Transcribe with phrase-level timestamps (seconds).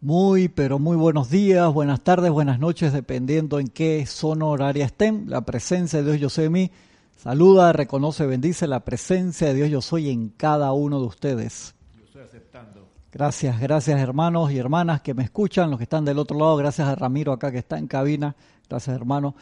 [0.00, 5.24] Muy, pero muy buenos días, buenas tardes, buenas noches, dependiendo en qué zona horaria estén.
[5.28, 6.70] La presencia de Dios Yo Soy en mí
[7.16, 11.74] saluda, reconoce, bendice la presencia de Dios Yo Soy en cada uno de ustedes.
[11.96, 12.88] Yo estoy aceptando.
[13.10, 16.86] Gracias, gracias hermanos y hermanas que me escuchan, los que están del otro lado, gracias
[16.86, 18.36] a Ramiro acá que está en cabina,
[18.68, 19.34] gracias hermano.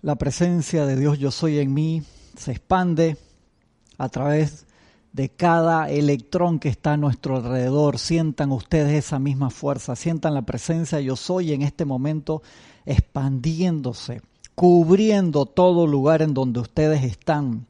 [0.00, 2.04] La presencia de Dios Yo Soy en mí
[2.36, 3.16] se expande
[3.98, 4.64] a través
[5.12, 7.98] de cada electrón que está a nuestro alrededor.
[7.98, 12.42] Sientan ustedes esa misma fuerza, sientan la presencia yo soy en este momento
[12.86, 14.22] expandiéndose,
[14.54, 17.66] cubriendo todo lugar en donde ustedes están.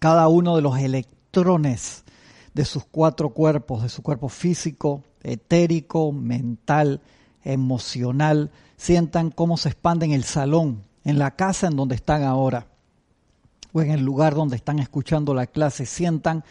[0.00, 2.04] Cada uno de los electrones
[2.54, 7.00] de sus cuatro cuerpos, de su cuerpo físico, etérico, mental,
[7.44, 12.66] emocional, sientan cómo se expande en el salón, en la casa en donde están ahora,
[13.72, 16.44] o en el lugar donde están escuchando la clase, sientan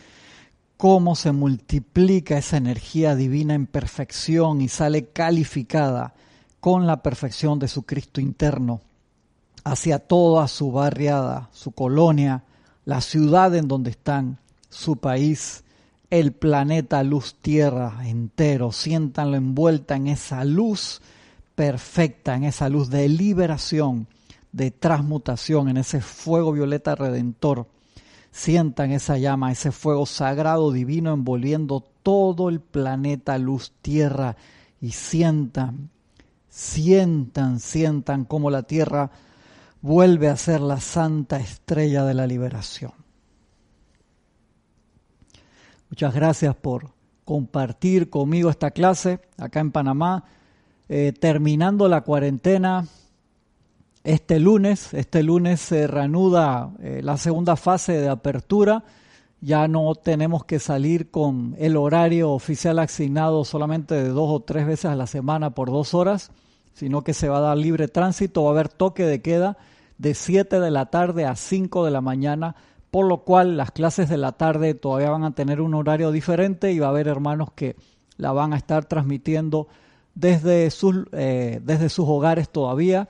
[0.82, 6.16] cómo se multiplica esa energía divina en perfección y sale calificada
[6.60, 8.82] con la perfección de su Cristo interno
[9.64, 12.46] hacia toda su barriada, su colonia,
[12.84, 14.40] la ciudad en donde están,
[14.72, 15.66] su país,
[16.10, 18.72] el planeta luz tierra entero.
[18.72, 21.00] Siéntanlo envuelta en esa luz
[21.54, 24.08] perfecta, en esa luz de liberación,
[24.52, 27.68] de transmutación, en ese fuego violeta redentor
[28.32, 34.38] Sientan esa llama, ese fuego sagrado divino envolviendo todo el planeta luz tierra
[34.80, 35.90] y sientan,
[36.50, 39.12] sientan, sientan cómo la tierra
[39.82, 42.94] vuelve a ser la santa estrella de la liberación.
[45.90, 46.92] Muchas gracias por
[47.26, 50.24] compartir conmigo esta clase acá en Panamá.
[50.88, 52.86] Eh, terminando la cuarentena,
[54.04, 58.84] este lunes, este lunes se reanuda eh, la segunda fase de apertura.
[59.42, 64.66] Ya no tenemos que salir con el horario oficial asignado solamente de dos o tres
[64.66, 66.32] veces a la semana por dos horas,
[66.74, 69.58] sino que se va a dar libre tránsito, va a haber toque de queda
[69.98, 72.56] de 7 de la tarde a 5 de la mañana,
[72.90, 76.72] por lo cual las clases de la tarde todavía van a tener un horario diferente
[76.72, 77.76] y va a haber hermanos que
[78.18, 79.68] la van a estar transmitiendo
[80.16, 83.10] desde sus, eh, desde sus hogares todavía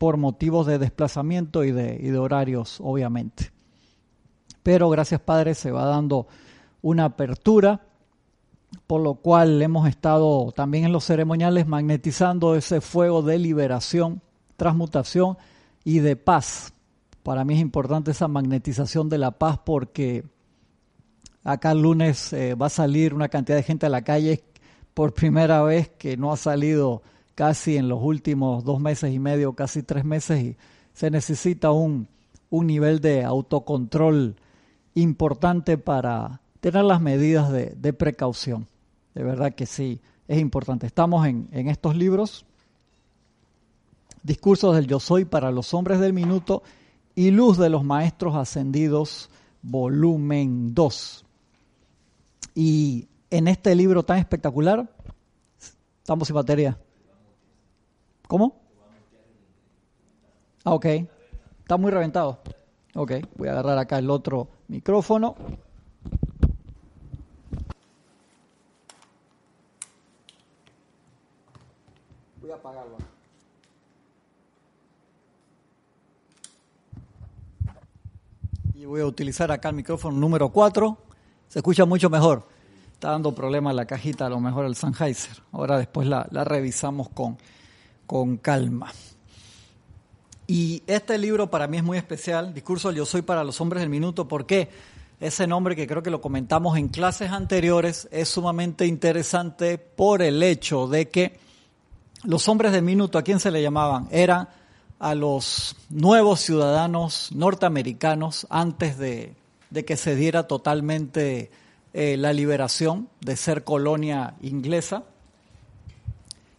[0.00, 3.52] por motivos de desplazamiento y de, horarios, obviamente.
[4.62, 6.26] Pero gracias Padre se va dando
[6.80, 7.82] una apertura,
[8.86, 14.22] por lo cual hemos estado también en los ceremoniales magnetizando ese fuego de liberación,
[14.56, 15.36] transmutación
[15.84, 16.72] y de paz.
[17.22, 20.24] Para mí es importante esa magnetización de la paz porque
[21.44, 24.44] acá el lunes eh, va a salir una cantidad de gente a la calle
[24.94, 27.02] por primera vez que no ha salido
[27.40, 30.56] casi en los últimos dos meses y medio, casi tres meses, y
[30.92, 32.06] se necesita un,
[32.50, 34.36] un nivel de autocontrol
[34.92, 38.68] importante para tener las medidas de, de, precaución.
[39.14, 40.86] De verdad que sí, es importante.
[40.86, 42.44] Estamos en, en estos libros,
[44.22, 46.62] Discursos del Yo Soy para los hombres del minuto
[47.14, 49.30] y Luz de los Maestros Ascendidos,
[49.62, 51.24] volumen 2.
[52.54, 54.94] Y en este libro tan espectacular,
[56.02, 56.78] estamos en batería.
[58.30, 58.54] ¿Cómo?
[60.62, 60.86] Ah, ok.
[61.62, 62.38] Está muy reventado.
[62.94, 65.34] Ok, voy a agarrar acá el otro micrófono.
[72.40, 72.98] Voy a apagarlo.
[78.74, 80.96] Y voy a utilizar acá el micrófono número 4.
[81.48, 82.46] Se escucha mucho mejor.
[82.92, 85.42] Está dando problema la cajita, a lo mejor el Sennheiser.
[85.50, 87.36] Ahora después la, la revisamos con
[88.10, 88.92] con calma.
[90.48, 93.88] Y este libro para mí es muy especial, Discurso Yo Soy para los Hombres del
[93.88, 94.68] Minuto, porque
[95.20, 100.42] ese nombre que creo que lo comentamos en clases anteriores es sumamente interesante por el
[100.42, 101.38] hecho de que
[102.24, 104.08] los hombres del minuto, ¿a quién se le llamaban?
[104.10, 104.48] Eran
[104.98, 109.36] a los nuevos ciudadanos norteamericanos antes de,
[109.86, 111.52] que se diera totalmente
[111.92, 115.04] eh, la liberación de ser colonia inglesa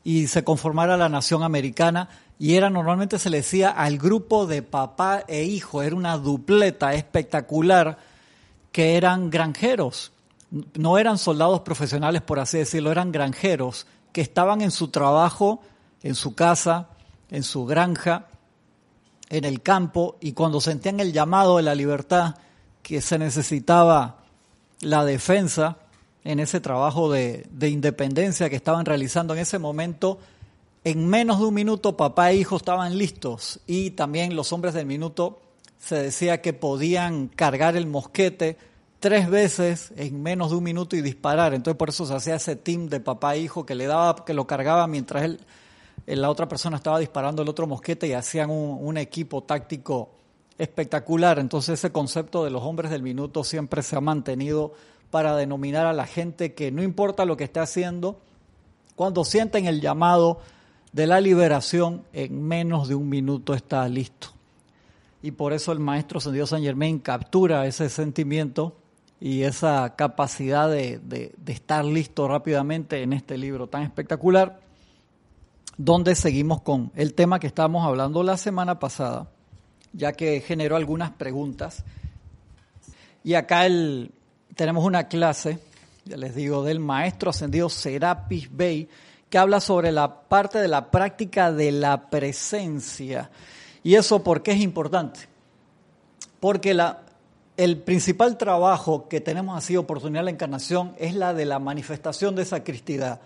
[0.04, 2.10] y se conformara la nación americana
[2.40, 6.94] y era normalmente se le decía al grupo de papá e hijo, era una dupleta
[6.94, 7.98] espectacular
[8.72, 10.12] que eran granjeros,
[10.74, 15.62] no eran soldados profesionales por así decirlo, eran granjeros que estaban en su trabajo,
[16.02, 16.88] en su casa,
[17.30, 18.28] en su granja,
[19.30, 22.36] en el campo y cuando sentían el llamado de la libertad
[22.82, 24.18] que se necesitaba
[24.82, 25.78] la defensa,
[26.24, 30.20] en ese trabajo de, independencia que estaban realizando en ese momento,
[30.84, 34.86] en menos de un minuto papá e hijo estaban listos y también los hombres del
[34.86, 35.42] minuto
[35.80, 38.58] se decía que podían cargar el mosquete
[39.00, 41.54] tres veces en menos de un minuto y disparar.
[41.54, 44.34] Entonces por eso se hacía ese team de papá e hijo que le daba, que
[44.34, 45.40] lo cargaba mientras él,
[46.08, 50.12] eh, la otra persona estaba disparando el otro mosquete y hacían un, equipo táctico
[50.58, 51.40] espectacular.
[51.40, 54.74] Entonces ese concepto de los hombres del minuto siempre se ha mantenido
[55.12, 58.20] para denominar a la gente que no importa lo que esté haciendo,
[58.96, 60.40] cuando sienten el llamado
[60.94, 64.30] de la liberación, en menos de un minuto está listo.
[65.22, 68.76] Y por eso el maestro Sendido San Germain captura ese sentimiento
[69.20, 74.60] y esa capacidad de, estar listo rápidamente en este libro tan espectacular,
[75.78, 79.30] donde seguimos con el tema que estábamos hablando la semana pasada,
[79.94, 81.84] ya que generó algunas preguntas.
[83.24, 84.12] Y acá el,
[84.56, 85.60] tenemos una clase,
[86.06, 88.90] ya les digo, del maestro ascendido Serapis Bey,
[89.30, 93.32] que habla sobre la parte de la práctica de la presencia.
[93.84, 95.22] ¿Y eso por qué es importante?
[96.40, 97.04] Porque la,
[97.58, 102.36] el principal trabajo que tenemos así, oportunidad de la encarnación, es la de la manifestación
[102.36, 103.22] de esa cristidad.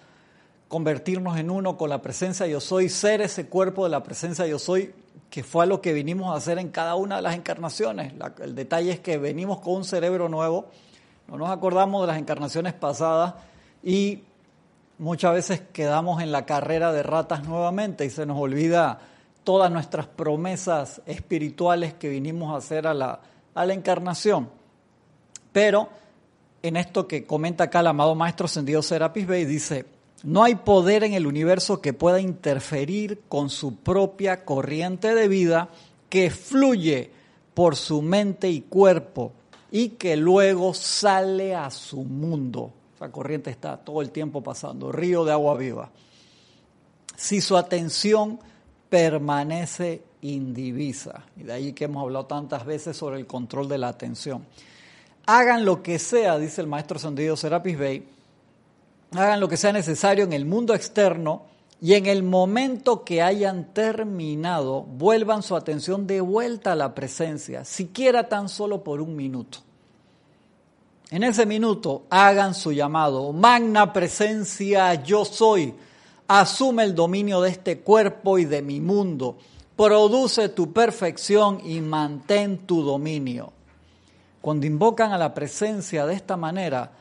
[0.67, 4.59] Convertirnos en uno con la presencia yo soy, ser ese cuerpo de la presencia yo
[4.59, 4.93] soy,
[5.29, 8.13] que fue lo que vinimos a hacer en cada una de las encarnaciones.
[8.41, 10.69] el detalle es que venimos con un cerebro nuevo,
[11.27, 13.35] no nos acordamos de las encarnaciones pasadas
[13.83, 14.23] y
[14.97, 18.99] muchas veces quedamos en la carrera de ratas nuevamente y se nos olvida
[19.43, 23.19] todas nuestras promesas espirituales que vinimos a hacer a la
[23.55, 24.49] a la encarnación.
[25.51, 25.89] Pero
[26.61, 29.85] en esto que comenta acá el amado Maestro Sendido Serapis Bey, dice,
[30.23, 35.69] no hay poder en el universo que pueda interferir con su propia corriente de vida
[36.09, 37.11] que fluye
[37.53, 39.31] por su mente y cuerpo
[39.71, 42.71] y que luego sale a su mundo.
[42.95, 45.89] Esa corriente está todo el tiempo pasando, río de agua viva.
[47.15, 48.39] Si su atención
[48.89, 51.23] permanece indivisa.
[51.37, 54.45] Y de ahí que hemos hablado tantas veces sobre el control de la atención.
[55.25, 58.07] Hagan lo que sea, dice el maestro Sandido Serapis Bey,
[59.11, 61.54] hagan lo que sea necesario en el mundo externo
[61.85, 67.63] y en el momento que hayan terminado, vuelvan su atención de vuelta a la presencia,
[67.63, 69.59] siquiera tan solo por un minuto.
[71.11, 75.75] En ese minuto hagan su llamado, magna presencia yo soy,
[76.27, 79.37] asume el dominio de este cuerpo y de mi mundo
[79.75, 83.53] produce tu perfección y mantén tu dominio.
[84.41, 86.93] Cuando invocan a la presencia de esta manera,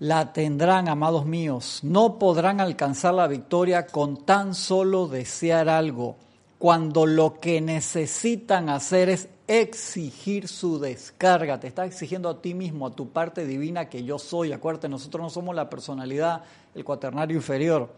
[0.00, 1.78] la tendrán, amados míos.
[1.84, 6.16] No podrán alcanzar la victoria con tan solo desear algo,
[6.58, 11.60] cuando lo que necesitan hacer es exigir su descarga.
[11.60, 14.52] Te está exigiendo a ti mismo, a tu parte divina que yo soy.
[14.52, 16.42] Acuérdate, nosotros no somos la personalidad,
[16.74, 17.88] el cuaternario inferior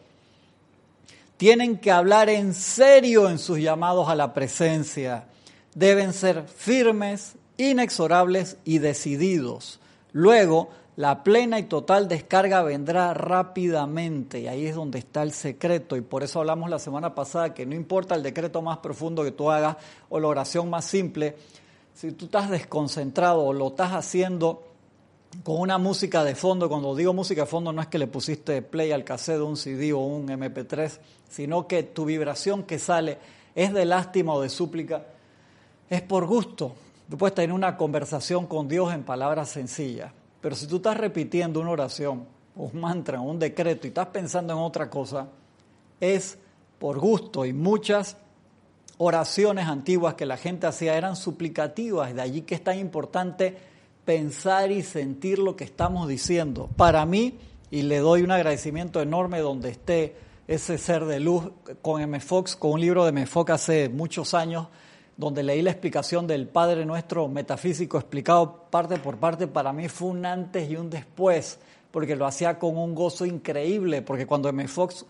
[1.43, 5.25] tienen que hablar en serio en sus llamados a la presencia.
[5.75, 9.81] Deben ser firmes, inexorables y decididos.
[10.13, 15.97] Luego, la plena y total descarga vendrá rápidamente y ahí es donde está el secreto
[15.97, 19.33] y por eso hablamos la semana pasada que no importa el decreto más profundo que
[19.33, 19.77] tú hagas
[20.11, 21.37] o la oración más simple,
[21.95, 24.65] si tú estás desconcentrado o lo estás haciendo
[25.45, 28.61] con una música de fondo, cuando digo música de fondo no es que le pusiste
[28.61, 30.99] play al cassette un CD o un MP3,
[31.29, 33.19] sino que tu vibración que sale
[33.55, 35.07] es de lástima o de súplica,
[35.89, 36.75] es por gusto.
[37.09, 40.13] Tú puedes tener una conversación con Dios en palabras sencillas,
[40.43, 44.59] pero si tú estás repitiendo una oración, un mantra, un decreto y estás pensando en
[44.59, 45.29] otra cosa,
[46.01, 46.37] es
[46.79, 48.17] por gusto y muchas
[48.99, 53.57] oraciones antiguas que la gente hacía eran suplicativas, de allí que es tan importante
[54.05, 56.69] pensar y sentir lo que estamos diciendo.
[56.77, 57.39] Para mí,
[57.71, 60.17] y le doy un agradecimiento enorme donde esté
[60.49, 61.51] ese ser de luz
[61.81, 62.19] con M.
[62.21, 63.27] Fox, con un libro de M.
[63.27, 64.67] Fox hace muchos años,
[65.17, 70.09] donde leí la explicación del Padre Nuestro metafísico explicado parte por parte, para mí fue
[70.09, 71.59] un antes y un después,
[71.91, 74.67] porque lo hacía con un gozo increíble, porque cuando M.
[74.69, 75.05] Fox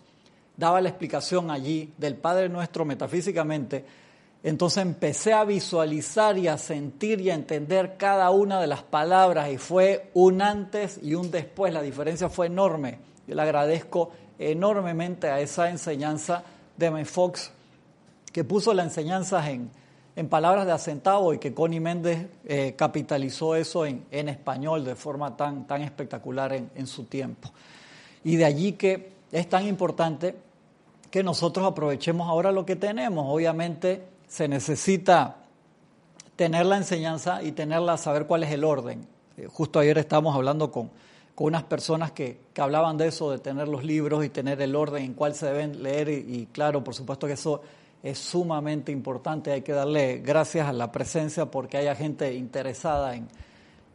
[0.57, 3.85] daba la explicación allí del Padre Nuestro metafísicamente,
[4.45, 9.51] entonces empecé a visualizar y a sentir y a entender cada una de las palabras
[9.51, 11.73] y fue un antes y un después.
[11.73, 12.99] La diferencia fue enorme.
[13.29, 16.43] Yo le agradezco enormemente a esa enseñanza
[16.77, 17.05] de M.
[17.05, 17.53] Fox,
[18.33, 19.71] que puso la enseñanza en,
[20.15, 25.37] en palabras de acentavo y que Connie Méndez eh, capitalizó eso en, español de forma
[25.37, 27.51] tan, tan espectacular en, en su tiempo.
[28.25, 30.35] Y de allí que es tan importante
[31.11, 33.27] que nosotros aprovechemos ahora lo que tenemos.
[33.29, 35.37] Obviamente se necesita
[36.37, 39.07] tener la enseñanza y tenerla, saber cuál es el orden.
[39.37, 40.91] Eh, justo ayer estábamos hablando con,
[41.35, 44.75] con unas personas que, que, hablaban de eso, de tener los libros y tener el
[44.75, 47.63] orden en cuál se deben leer y, claro, por supuesto que eso
[48.03, 49.53] es sumamente importante.
[49.53, 53.29] Hay que darle gracias a la presencia porque haya gente interesada en,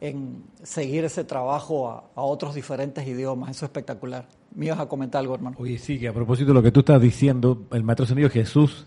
[0.00, 3.50] en seguir ese trabajo a, otros diferentes idiomas.
[3.50, 4.26] Eso es espectacular.
[4.54, 5.56] ¿Me ibas a comentar algo, hermano?
[5.58, 8.86] Oye, sí, que a propósito de lo que tú estás diciendo, el maestro sentido Jesús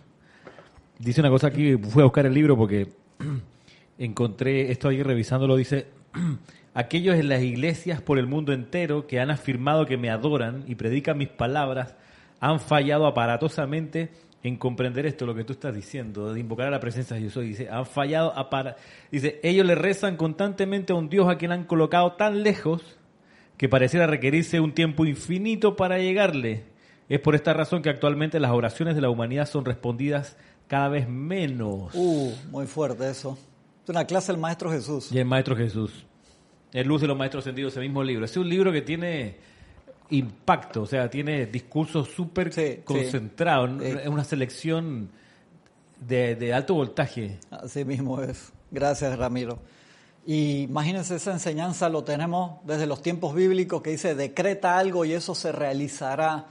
[0.98, 2.94] dice una cosa aquí, fui a buscar el libro porque
[3.98, 5.88] encontré esto ahí revisándolo, dice,
[6.74, 10.76] aquellos en las iglesias por el mundo entero que han afirmado que me adoran y
[10.76, 11.96] predican mis palabras,
[12.40, 14.12] han fallado aparatosamente
[14.44, 17.36] en comprender esto, lo que tú estás diciendo, de invocar a la presencia de Dios.
[17.36, 18.76] Dice, han fallado para
[19.12, 22.82] Dice, ellos le rezan constantemente a un Dios a quien han colocado tan lejos
[23.58, 26.64] que pareciera requerirse un tiempo infinito para llegarle.
[27.08, 31.08] Es por esta razón que actualmente las oraciones de la humanidad son respondidas cada vez
[31.08, 31.94] menos.
[31.94, 33.38] Uh, muy fuerte eso.
[33.84, 35.12] Es una clase del Maestro Jesús.
[35.12, 36.06] Y el Maestro Jesús.
[36.72, 38.26] El Luz de los Maestros Sentidos, ese mismo libro.
[38.26, 39.36] Es un libro que tiene
[40.12, 43.82] impacto, o sea, tiene discursos súper concentrados.
[43.82, 45.10] Es una selección
[46.00, 47.40] de, de, alto voltaje.
[47.50, 48.52] Así mismo es.
[48.70, 49.60] Gracias, Ramiro.
[50.26, 55.14] Y imagínense, esa enseñanza lo tenemos desde los tiempos bíblicos que dice, decreta algo y
[55.14, 56.46] eso se realizará.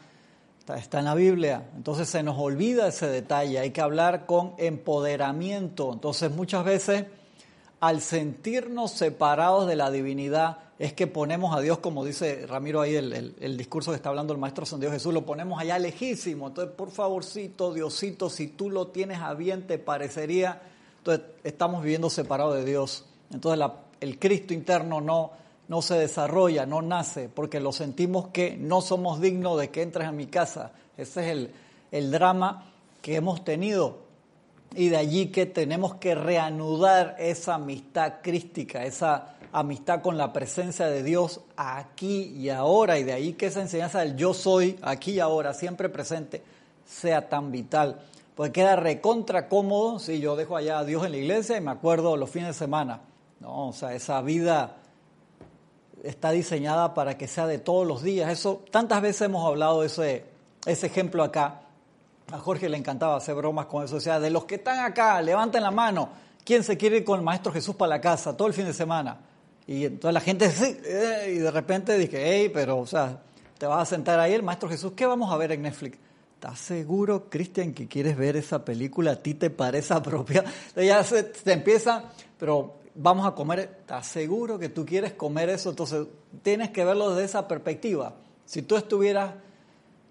[0.77, 1.65] Está en la Biblia.
[1.77, 3.59] Entonces se nos olvida ese detalle.
[3.59, 5.93] Hay que hablar con empoderamiento.
[5.93, 7.07] Entonces muchas veces
[7.81, 12.97] al sentirnos separados de la divinidad es que ponemos a Dios, como dice Ramiro ahí,
[12.97, 16.49] el, el, discurso que está hablando el Maestro San Dios Jesús, lo ponemos allá lejísimo.
[16.49, 20.63] Entonces, por favorcito, Diosito, si tú lo tienes a bien, te parecería.
[20.97, 23.05] Entonces, estamos viviendo separados de Dios.
[23.31, 23.63] Entonces,
[24.01, 25.33] el Cristo interno no,
[25.69, 30.09] no se desarrolla, no nace, porque lo sentimos que no somos dignos de que entres
[30.09, 30.73] a mi casa.
[30.97, 31.51] Ese es el,
[31.93, 32.73] el drama
[33.03, 33.99] que hemos tenido.
[34.75, 40.87] Y de allí que tenemos que reanudar esa amistad crística, esa amistad con la presencia
[40.87, 42.99] de Dios aquí y ahora.
[42.99, 46.43] Y de ahí que esa enseñanza del yo soy aquí y ahora, siempre presente,
[46.85, 48.01] sea tan vital.
[48.35, 51.71] Porque queda recontra cómodo si yo dejo allá a Dios en la iglesia y me
[51.71, 53.01] acuerdo los fines de semana.
[53.41, 54.77] No, o sea, esa vida
[56.03, 58.31] está diseñada para que sea de todos los días.
[58.31, 60.25] Eso, tantas veces hemos hablado de ese,
[60.67, 61.63] ese ejemplo acá.
[62.33, 63.97] A Jorge le encantaba hacer bromas con eso.
[63.97, 66.09] O sea, de los que están acá, levanten la mano.
[66.45, 68.73] ¿Quién se quiere ir con el Maestro Jesús para la casa todo el fin de
[68.73, 69.19] semana?
[69.71, 73.23] Y entonces la gente, sí, eh", y de repente dije, hey, pero, o sea,
[73.57, 75.97] te vas a sentar ahí el Maestro Jesús, ¿qué vamos a ver en Netflix?
[76.35, 79.13] ¿Estás seguro, Cristian, que quieres ver esa película?
[79.13, 80.51] ¿A ti te parece apropiada?
[80.75, 82.03] Ya se, te empieza,
[82.37, 85.71] pero vamos a comer, ¿estás seguro que tú quieres comer eso?
[85.71, 86.05] Entonces
[86.43, 88.17] tienes que verlo desde esa perspectiva.
[88.47, 89.35] Si tú estuvieras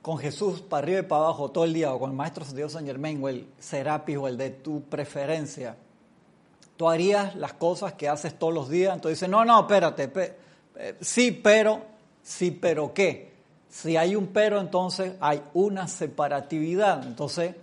[0.02, 2.72] con Jesús para arriba y para abajo todo el día, o con el Maestro Dios
[2.72, 5.76] San Germain, o el Serapis, o el de tu preferencia,
[6.80, 8.96] tú harías las cosas que haces todos los días.
[8.96, 10.10] Entonces dice, no, no, espérate,
[10.78, 11.82] eh, sí, pero,
[12.24, 13.34] sí, pero qué.
[13.68, 17.06] Si hay un pero, entonces hay una separatividad.
[17.06, 17.54] Entonces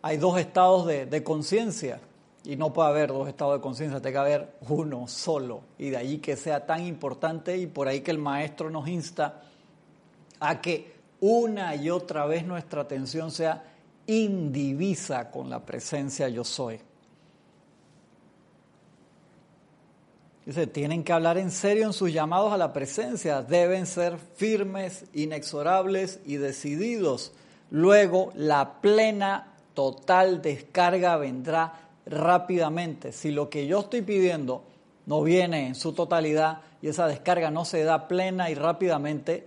[0.00, 2.00] hay dos estados de, de conciencia.
[2.42, 5.60] Y no puede haber dos estados de conciencia, tiene que haber uno solo.
[5.76, 9.42] Y de allí que sea tan importante y por ahí que el maestro nos insta
[10.38, 13.62] a que una y otra vez nuestra atención sea
[14.06, 16.80] indivisa con la presencia yo soy.
[20.46, 25.04] Dice, tienen que hablar en serio en sus llamados a la presencia, deben ser firmes,
[25.12, 27.32] inexorables y decididos.
[27.70, 31.74] Luego la plena, total descarga vendrá
[32.06, 33.12] rápidamente.
[33.12, 34.64] Si lo que yo estoy pidiendo
[35.06, 39.46] no viene en su totalidad y esa descarga no se da plena y rápidamente,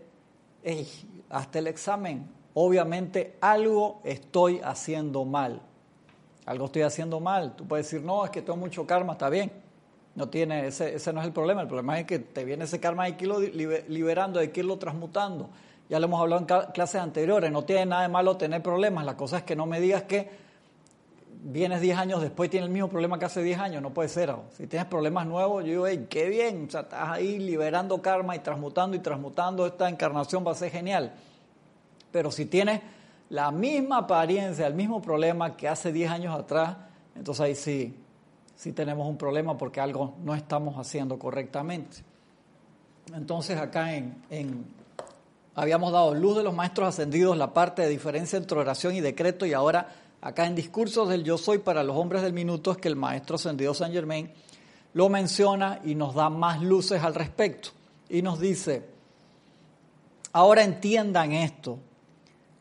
[1.29, 5.59] hasta el examen, obviamente algo estoy haciendo mal.
[6.45, 7.55] Algo estoy haciendo mal.
[7.55, 9.62] Tú puedes decir, no, es que tengo mucho karma, está bien.
[10.15, 11.62] No tiene, ese, ese no es el problema.
[11.62, 13.25] El problema es que te viene ese karma, hay que
[13.88, 15.50] liberando, hay que irlo transmutando.
[15.89, 17.51] Ya lo hemos hablado en clases anteriores.
[17.51, 19.05] No tiene nada de malo tener problemas.
[19.05, 20.43] La cosa es que no me digas que
[21.43, 24.10] vienes 10 años después y tienes el mismo problema que hace 10 años, no puede
[24.10, 24.34] ser.
[24.55, 28.36] Si tienes problemas nuevos, yo digo, hey, qué bien, o sea, estás ahí liberando karma
[28.36, 31.13] y transmutando y transmutando, esta encarnación va a ser genial.
[32.12, 32.82] Pero si tienes
[33.29, 36.77] la misma apariencia, el mismo problema que hace 10 años atrás,
[37.15, 38.02] entonces ahí sí,
[38.55, 41.98] sí tenemos un problema porque algo no estamos haciendo correctamente.
[43.13, 44.65] Entonces acá en, en
[45.55, 49.45] habíamos dado luz de los maestros ascendidos, la parte de diferencia entre oración y decreto,
[49.45, 49.89] y ahora
[50.22, 53.36] acá en Discursos del Yo Soy para los Hombres del Minuto es que el maestro
[53.36, 54.31] ascendido San Germain
[54.93, 57.69] lo menciona y nos da más luces al respecto.
[58.10, 58.86] Y nos dice,
[60.31, 61.79] ahora entiendan esto,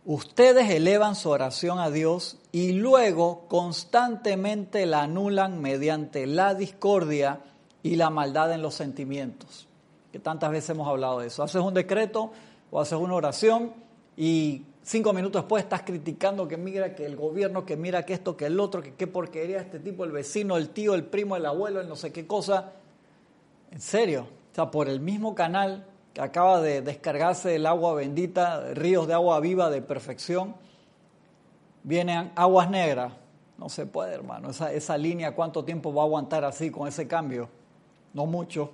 [0.05, 7.41] ustedes elevan su oración a Dios y luego constantemente la anulan mediante la discordia
[7.83, 9.67] y la maldad en los sentimientos.
[10.11, 11.43] Que tantas veces hemos hablado de eso.
[11.43, 12.33] Haces un decreto
[12.71, 13.73] o haces una oración
[14.17, 18.37] y cinco minutos después estás criticando que mira que el gobierno, que mira que esto,
[18.37, 21.47] que el otro, que qué porquería este tipo, el vecino, el tío, el primo, el
[21.47, 22.73] abuelo, el no sé qué cosa.
[23.71, 25.87] En serio, o sea, por el mismo canal
[26.19, 30.55] acaba de descargarse el agua bendita, ríos de agua viva de perfección,
[31.83, 33.13] vienen aguas negras.
[33.59, 34.51] No se puede, hermano.
[34.51, 37.49] Esa, esa línea, ¿cuánto tiempo va a aguantar así con ese cambio?
[38.13, 38.73] No mucho.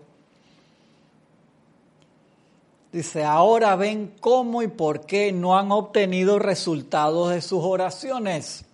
[2.92, 8.64] Dice, ahora ven cómo y por qué no han obtenido resultados de sus oraciones.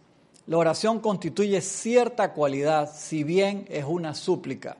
[0.46, 4.76] La oración constituye cierta cualidad, si bien es una súplica.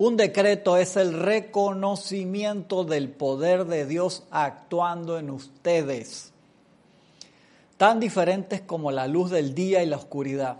[0.00, 6.32] Un decreto es el reconocimiento del poder de Dios actuando en ustedes,
[7.76, 10.56] tan diferentes como la luz del día y la oscuridad.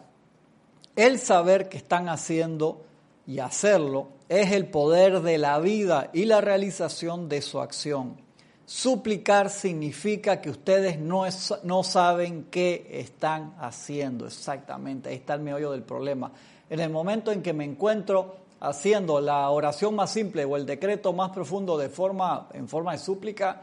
[0.95, 2.83] El saber que están haciendo
[3.27, 8.19] y hacerlo es el poder de la vida y la realización de su acción.
[8.67, 11.25] Suplicar significa que ustedes no,
[11.63, 15.09] no saben qué están haciendo exactamente.
[15.09, 16.31] Ahí está el meollo del problema.
[16.69, 21.13] En el momento en que me encuentro haciendo la oración más simple o el decreto
[21.13, 23.63] más profundo de forma, en forma de súplica,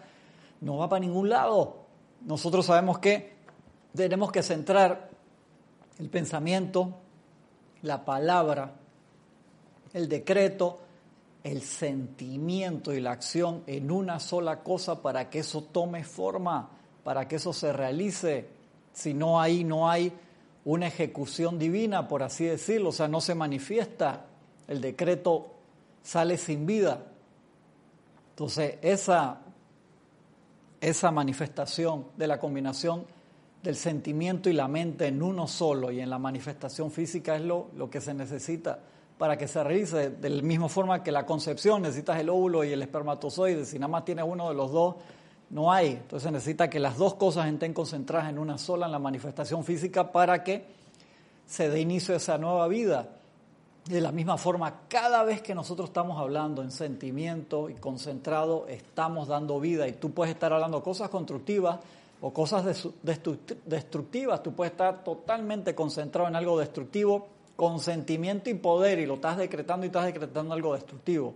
[0.62, 1.86] no va para ningún lado.
[2.25, 3.36] Nosotros sabemos que
[3.96, 5.10] tenemos que centrar
[6.00, 6.94] el pensamiento,
[7.84, 8.74] la palabra,
[9.94, 10.80] el decreto,
[11.44, 16.70] el sentimiento y la acción en una sola cosa para que eso tome forma,
[17.04, 18.50] para que eso se realice.
[18.94, 20.12] Si no hay, no hay
[20.66, 24.25] una ejecución divina, por así decirlo, o sea, no se manifiesta,
[24.68, 25.48] el decreto
[26.04, 27.04] sale sin vida.
[28.32, 29.40] Entonces, esa,
[30.80, 33.06] esa manifestación de la combinación
[33.64, 37.68] del sentimiento y la mente en uno solo y en la manifestación física es lo,
[37.76, 38.80] lo que se necesita
[39.18, 42.72] para que se realice de la misma forma que la concepción, necesitas el óvulo y
[42.72, 44.96] el espermatozoide, si nada más tienes uno de los dos,
[45.50, 45.92] no hay.
[45.92, 50.12] Entonces necesita que las dos cosas estén concentradas en una sola, en la manifestación física,
[50.12, 50.66] para que
[51.46, 53.17] se dé inicio a esa nueva vida.
[53.89, 59.29] De la misma forma, cada vez que nosotros estamos hablando en sentimiento y concentrado, estamos
[59.29, 59.88] dando vida.
[59.88, 61.79] Y tú puedes estar hablando cosas constructivas
[62.20, 62.65] o cosas
[63.65, 69.16] destructivas, tú puedes estar totalmente concentrado en algo destructivo con sentimiento y poder y lo
[69.16, 71.33] estás decretando y estás decretando algo destructivo.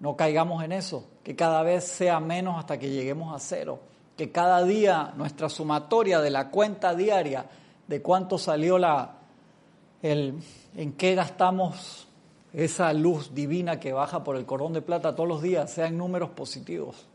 [0.00, 3.80] No caigamos en eso, que cada vez sea menos hasta que lleguemos a cero,
[4.16, 7.46] que cada día nuestra sumatoria de la cuenta diaria
[7.86, 9.17] de cuánto salió la,
[10.02, 10.34] el,
[10.76, 12.08] en qué gastamos
[12.52, 16.30] esa luz divina que baja por el cordón de plata todos los días, sean números
[16.30, 17.06] positivos.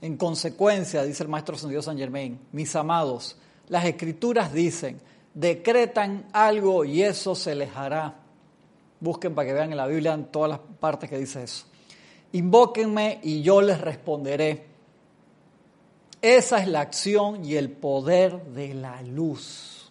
[0.00, 3.36] En consecuencia, dice el maestro San San Germain, mis amados,
[3.68, 5.00] las escrituras dicen,
[5.34, 8.14] decretan algo y eso se les hará.
[9.00, 11.66] Busquen para que vean en la Biblia en todas las partes que dice eso.
[12.32, 14.66] Invóquenme y yo les responderé.
[16.20, 19.85] Esa es la acción y el poder de la luz.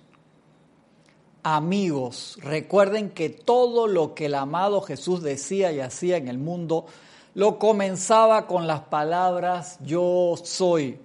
[1.48, 6.88] Amigos, recuerden que todo lo que el amado Jesús decía y hacía en el mundo
[7.36, 10.98] lo comenzaba con las palabras yo soy.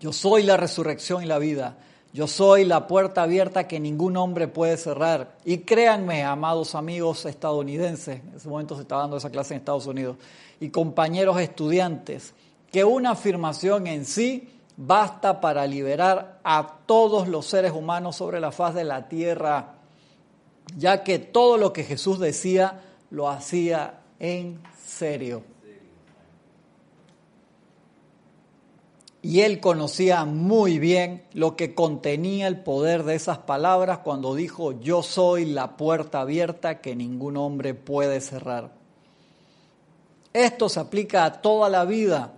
[0.00, 1.78] Yo soy la resurrección y la vida.
[2.12, 5.36] Yo soy la puerta abierta que ningún hombre puede cerrar.
[5.44, 9.86] Y créanme, amados amigos estadounidenses, en ese momento se estaba dando esa clase en Estados
[9.86, 10.16] Unidos,
[10.58, 12.34] y compañeros estudiantes,
[12.72, 18.52] que una afirmación en sí basta para liberar a todos los seres humanos sobre la
[18.52, 19.74] faz de la tierra,
[20.76, 22.80] ya que todo lo que Jesús decía
[23.10, 25.44] lo hacía en serio.
[29.22, 34.72] y él conocía muy bien lo que contenía el poder de esas palabras cuando dijo,
[34.80, 38.72] yo soy la puerta abierta que ningún hombre puede cerrar.
[40.32, 42.32] Esto se aplica a toda la vida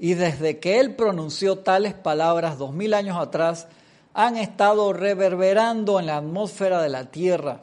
[0.00, 3.68] y desde que él pronunció tales palabras dos mil años atrás,
[4.14, 7.60] han estado reverberando en la atmósfera de la Tierra.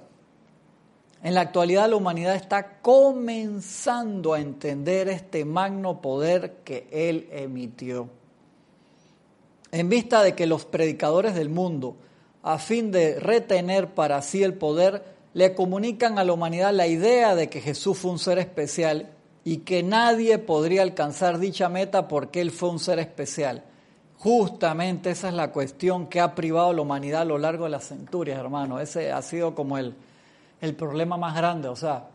[1.23, 8.09] En la actualidad la humanidad está comenzando a entender este magno poder que él emitió
[9.71, 11.97] en vista de que los predicadores del mundo,
[12.43, 17.35] a fin de retener para sí el poder, le comunican a la humanidad la idea
[17.35, 19.11] de que Jesús fue un ser especial
[19.47, 23.63] y que nadie podría alcanzar dicha meta porque Él fue un ser especial.
[24.17, 27.69] Justamente esa es la cuestión que ha privado a la humanidad a lo largo de
[27.69, 28.81] las centurias, hermano.
[28.81, 29.95] Ese ha sido como el,
[30.59, 31.69] el problema más grande.
[31.69, 32.09] O sea,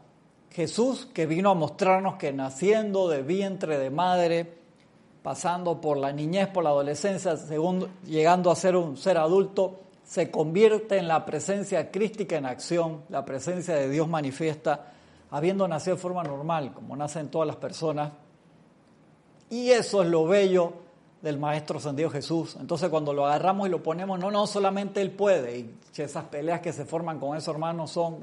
[0.51, 4.53] Jesús que vino a mostrarnos que naciendo de vientre de madre,
[5.23, 7.35] pasando por la niñez, por la adolescencia,
[8.05, 13.25] llegando a ser un ser adulto, se convierte en la presencia crística en acción, la
[13.25, 14.93] presencia de Dios manifiesta,
[15.33, 18.13] habiendo nacido de forma normal, como nacen todas las personas.
[19.49, 20.75] Y eso es lo bello
[21.23, 22.57] del Maestro Ascendido Jesús.
[22.61, 25.59] Entonces cuando lo agarramos y lo ponemos, no, no, solamente Él puede.
[25.59, 28.19] Y esas peleas que se forman con esos hermanos son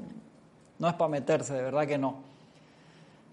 [0.78, 2.14] no es para meterse, de verdad que no.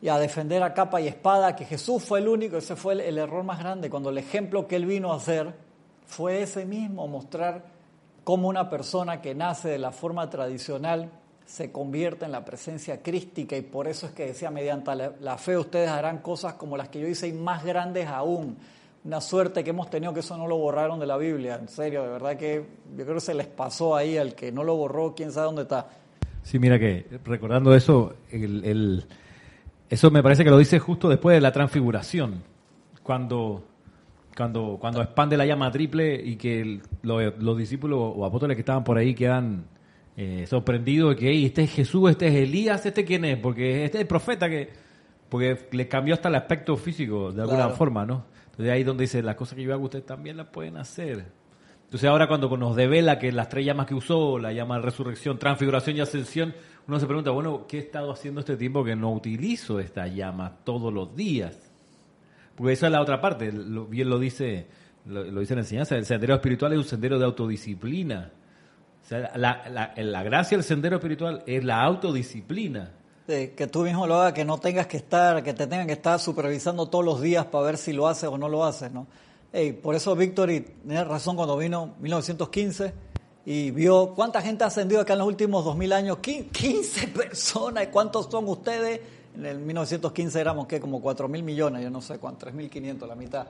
[0.01, 3.01] Y a defender a capa y espada, que Jesús fue el único, ese fue el,
[3.01, 5.53] el error más grande, cuando el ejemplo que él vino a hacer
[6.05, 7.63] fue ese mismo, mostrar
[8.23, 11.09] cómo una persona que nace de la forma tradicional
[11.47, 15.57] se convierte en la presencia crística y por eso es que decía, mediante la, fe
[15.57, 18.57] ustedes harán cosas como las que yo hice y más grandes aún.
[19.05, 22.03] Una suerte que hemos tenido que eso no lo borraron de la Biblia, en serio,
[22.03, 22.65] de verdad que
[22.97, 25.61] yo creo que se les pasó ahí al que no lo borró, quién sabe dónde
[25.61, 25.87] está.
[26.43, 28.15] Sí, mira que recordando eso,
[29.89, 32.43] eso me parece que lo dice justo después de la transfiguración,
[33.03, 33.63] cuando,
[34.35, 38.97] cuando, cuando expande la llama triple y que los discípulos o apóstoles que estaban por
[38.97, 39.76] ahí quedan
[40.19, 43.99] eh, sorprendido de que este es Jesús, este es Elías, este quién es, porque este
[43.99, 44.69] es el profeta que
[45.29, 48.25] porque le cambió hasta el aspecto físico de alguna forma, ¿no?
[48.45, 51.25] Entonces ahí donde dice las cosas que yo hago ustedes también las pueden hacer.
[51.83, 55.37] Entonces ahora cuando nos devela que las tres llamas que usó, la llama de resurrección,
[55.37, 56.55] transfiguración y ascensión,
[56.87, 60.57] uno se pregunta, bueno, ¿qué he estado haciendo este tiempo que no utilizo esta llama
[60.63, 61.71] todos los días?
[62.55, 64.65] Porque esa es la otra parte, bien lo dice,
[65.05, 68.31] lo, lo dice la enseñanza, el sendero espiritual es un sendero de autodisciplina
[69.09, 72.91] la, la, gracia del sendero espiritual es la autodisciplina.
[73.25, 76.19] que tú mismo lo hagas, que no tengas que estar, que te tengan que estar
[76.19, 79.07] supervisando todos los días para ver si lo haces o no lo haces, ¿no?
[79.81, 82.93] por eso Víctor tiene razón cuando vino 1915
[83.49, 88.27] y vio cuánta gente ha ascendido acá en los últimos 2000 años, 15 personas, ¿cuántos
[88.29, 88.99] son ustedes?
[89.37, 93.15] En el 1915 éramos que como 4 mil millones, yo no sé cuántos, 3.500, la
[93.15, 93.47] mitad.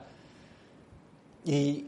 [1.44, 1.86] Y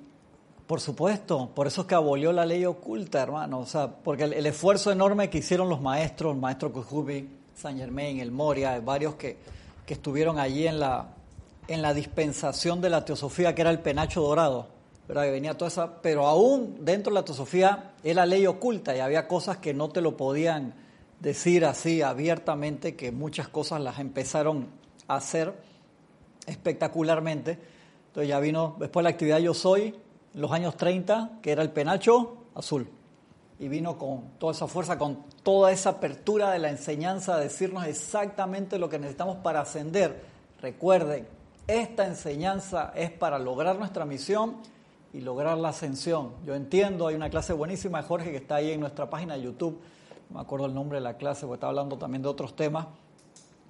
[0.71, 3.59] por supuesto, por eso es que abolió la ley oculta, hermano.
[3.59, 8.21] O sea, porque el, esfuerzo enorme que hicieron los maestros, el maestro Kujubi, San Germain,
[8.21, 9.37] el Moria, varios que,
[9.85, 11.09] que estuvieron allí en la,
[11.67, 14.69] en la dispensación de la teosofía, que era el penacho dorado,
[15.09, 15.25] ¿verdad?
[15.25, 16.01] que venía toda esa.
[16.03, 20.01] Pero aún dentro de la teosofía era ley oculta y había cosas que no te
[20.01, 20.75] lo podían
[21.19, 24.69] decir así abiertamente, que muchas cosas las empezaron
[25.09, 25.53] a hacer
[26.47, 27.59] espectacularmente.
[28.07, 29.97] Entonces ya vino después la actividad Yo Soy,
[30.35, 32.89] los años 30, que era el penacho azul.
[33.59, 37.87] Y vino con toda esa fuerza, con toda esa apertura de la enseñanza, a decirnos
[37.87, 40.23] exactamente lo que necesitamos para ascender.
[40.63, 41.27] Recuerden,
[41.67, 44.57] esta enseñanza es para lograr nuestra misión
[45.13, 46.33] y lograr la ascensión.
[46.45, 49.43] Yo entiendo, hay una clase buenísima de Jorge que está ahí en nuestra página de
[49.43, 49.79] YouTube,
[50.31, 52.87] no me acuerdo el nombre de la clase porque está hablando también de otros temas,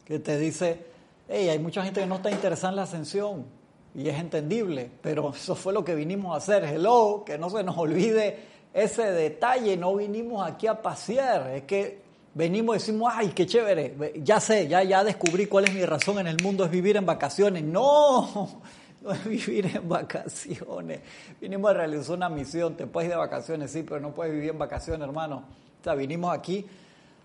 [0.05, 0.87] que te dice,
[1.29, 3.46] hey, hay mucha gente que no está interesada en la ascensión,
[3.94, 6.64] y es entendible, pero eso fue lo que vinimos a hacer.
[6.64, 8.38] Hello, que no se nos olvide
[8.72, 12.00] ese detalle, no vinimos aquí a pasear, es que
[12.35, 16.20] venimos y decimos, ay, qué chévere, ya sé, ya, ya descubrí cuál es mi razón
[16.20, 17.64] en el mundo, es vivir en vacaciones.
[17.64, 18.62] No,
[19.03, 21.00] no es vivir en vacaciones.
[21.40, 24.50] Vinimos a realizar una misión, te puedes ir de vacaciones, sí, pero no puedes vivir
[24.50, 25.44] en vacaciones, hermano.
[25.81, 26.64] O sea, vinimos aquí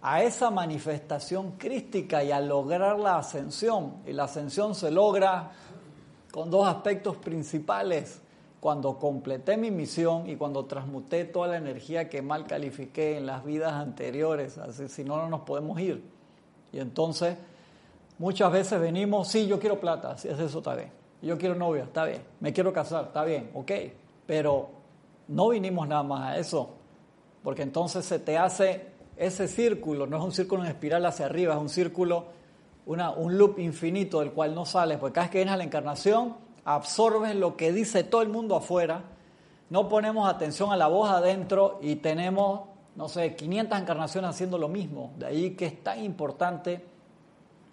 [0.01, 3.97] a esa manifestación crística y a lograr la ascensión.
[4.06, 5.51] Y la ascensión se logra
[6.36, 8.19] con dos aspectos principales.
[8.60, 13.45] Cuando completé mi misión y cuando transmuté toda la energía que mal califiqué en las
[13.45, 16.04] vidas anteriores, así si no, no nos podemos ir.
[16.74, 17.38] Y entonces,
[18.19, 20.91] muchas veces venimos, sí, yo quiero plata, si es eso, está bien.
[21.21, 22.21] Yo quiero novia, está bien.
[22.41, 23.71] Me quiero casar, está bien, ok.
[24.28, 24.71] Pero
[25.30, 26.69] no vinimos nada más a eso,
[27.43, 31.54] porque entonces se te hace ese círculo, no es un círculo en espiral hacia arriba,
[31.54, 32.26] es un círculo
[32.86, 36.36] un loop infinito del cual no sales, porque cada vez que vienes a la encarnación,
[36.65, 39.04] absorbes lo que dice todo el mundo afuera,
[39.69, 42.62] no ponemos atención a la voz adentro y tenemos,
[42.95, 45.13] no sé, 500 encarnaciones haciendo lo mismo.
[45.17, 46.86] De ahí que es tan importante,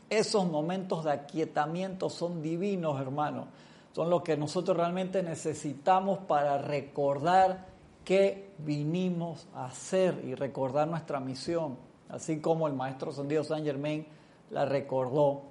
[0.08, 3.48] esos momentos de aquietamiento son divinos, hermano.
[3.92, 7.66] Son lo que nosotros realmente necesitamos para recordar
[8.04, 11.76] qué vinimos a hacer y recordar nuestra misión.
[12.08, 14.06] Así como el maestro Sendido Saint Germain
[14.52, 15.42] la recordó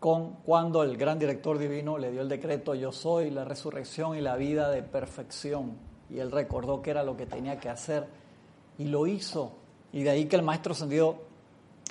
[0.00, 4.20] con cuando el gran director divino le dio el decreto yo soy la resurrección y
[4.20, 5.76] la vida de perfección
[6.10, 8.06] y él recordó que era lo que tenía que hacer
[8.78, 9.52] y lo hizo.
[9.92, 11.16] Y de ahí que el maestro ascendido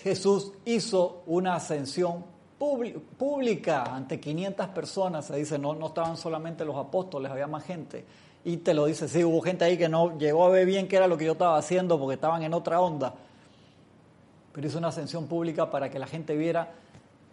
[0.01, 2.23] Jesús hizo una ascensión
[2.57, 5.25] pública ante 500 personas.
[5.25, 8.05] Se dice no no estaban solamente los apóstoles había más gente
[8.43, 10.95] y te lo dice sí hubo gente ahí que no llegó a ver bien qué
[10.95, 13.13] era lo que yo estaba haciendo porque estaban en otra onda
[14.55, 16.71] pero hizo una ascensión pública para que la gente viera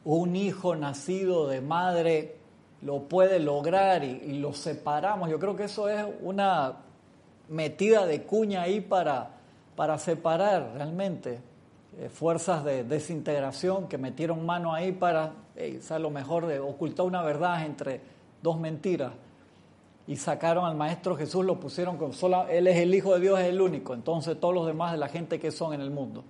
[0.05, 2.35] un hijo nacido de madre
[2.81, 5.31] lo puede lograr y, lo separamos.
[5.31, 6.79] Yo creo que eso es una
[7.49, 9.37] metida de cuña ahí para,
[9.77, 11.39] para separar realmente
[11.97, 17.23] eh, fuerzas de desintegración que metieron mano ahí para, hey, lo mejor de ocultar una
[17.23, 18.01] verdad entre
[18.43, 19.13] dos mentiras.
[20.09, 23.39] Y sacaron al Maestro Jesús, lo pusieron con sola, Él es el Hijo de Dios,
[23.39, 23.95] es el único.
[23.95, 26.25] Entonces todos los demás de la gente que son en el mundo.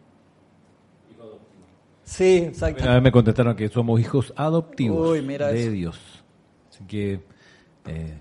[2.05, 2.83] Sí, exacto.
[2.83, 5.71] Una vez me contestaron que somos hijos adoptivos Uy, mira de eso.
[5.71, 6.01] Dios.
[6.71, 7.21] Así que,
[7.87, 8.19] eh,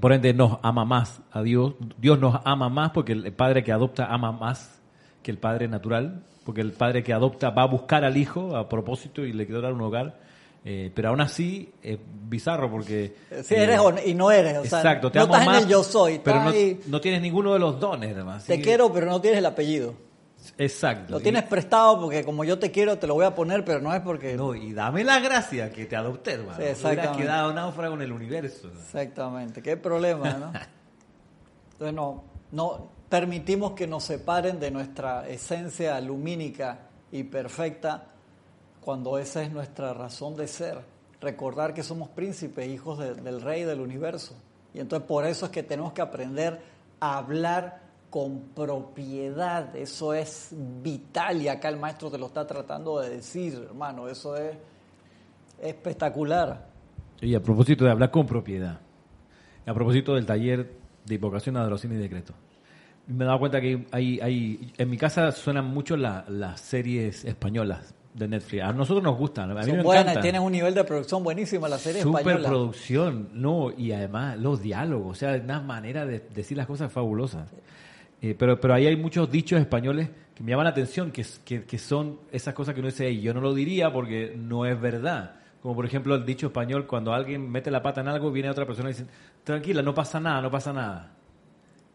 [0.00, 1.74] por ende, nos ama más a Dios.
[1.98, 4.80] Dios nos ama más porque el padre que adopta ama más
[5.22, 6.22] que el padre natural.
[6.44, 9.60] Porque el padre que adopta va a buscar al hijo a propósito y le quiere
[9.60, 10.18] dar un hogar.
[10.64, 11.98] Eh, pero aún así es
[12.28, 13.14] bizarro porque...
[13.42, 15.62] Si eh, eres y no eres, o sea, exacto, te no amo estás más, en
[15.62, 16.42] el yo soy, pero
[16.88, 18.44] no, tienes ninguno de los dones, además.
[18.44, 19.94] te quiero, pero no tienes el apellido.
[20.56, 21.12] Exacto.
[21.12, 23.80] Lo Y- tienes prestado porque como yo te quiero, te lo voy a poner, pero
[23.80, 24.34] no es porque...
[24.36, 26.56] No, y dame la gracia que te adopté, hermano.
[26.58, 27.22] Sí, exactamente.
[27.22, 28.68] quedado náufrago en el universo.
[28.68, 30.52] Exactamente, qué problema, ¿no?
[31.72, 36.80] Entonces no, no permitimos que nos separen de nuestra esencia lumínica
[37.12, 38.04] y perfecta
[38.80, 40.78] cuando esa es nuestra razón de ser.
[41.20, 44.34] Recordar que somos príncipes, hijos de- del rey del universo.
[44.74, 46.60] Y entonces por eso es que tenemos que aprender
[47.00, 49.74] a hablar con propiedad.
[49.76, 50.50] Eso es
[50.82, 54.08] vital y acá el maestro te lo está tratando de decir, hermano.
[54.08, 54.56] Eso es
[55.60, 56.68] espectacular.
[57.20, 58.78] Y a propósito de hablar con propiedad,
[59.66, 60.72] a propósito del taller
[61.04, 62.32] de invocación, adoración y decreto,
[63.06, 67.24] me he dado cuenta que hay, hay en mi casa suenan mucho la- las series
[67.24, 68.62] españolas de Netflix.
[68.62, 70.22] A nosotros nos gustan, a mí Son me buenas, encantan.
[70.22, 72.36] tienen un nivel de producción buenísimo la serie española.
[72.36, 77.48] Superproducción, no, y además los diálogos, o sea, una manera de decir las cosas fabulosas.
[78.20, 81.64] Eh, pero, pero ahí hay muchos dichos españoles que me llaman la atención, que, que,
[81.64, 84.80] que son esas cosas que uno dice, "Ey, yo no lo diría porque no es
[84.80, 85.36] verdad.
[85.62, 88.64] Como por ejemplo el dicho español, cuando alguien mete la pata en algo, viene otra
[88.66, 89.06] persona y dice,
[89.44, 91.12] tranquila, no pasa nada, no pasa nada.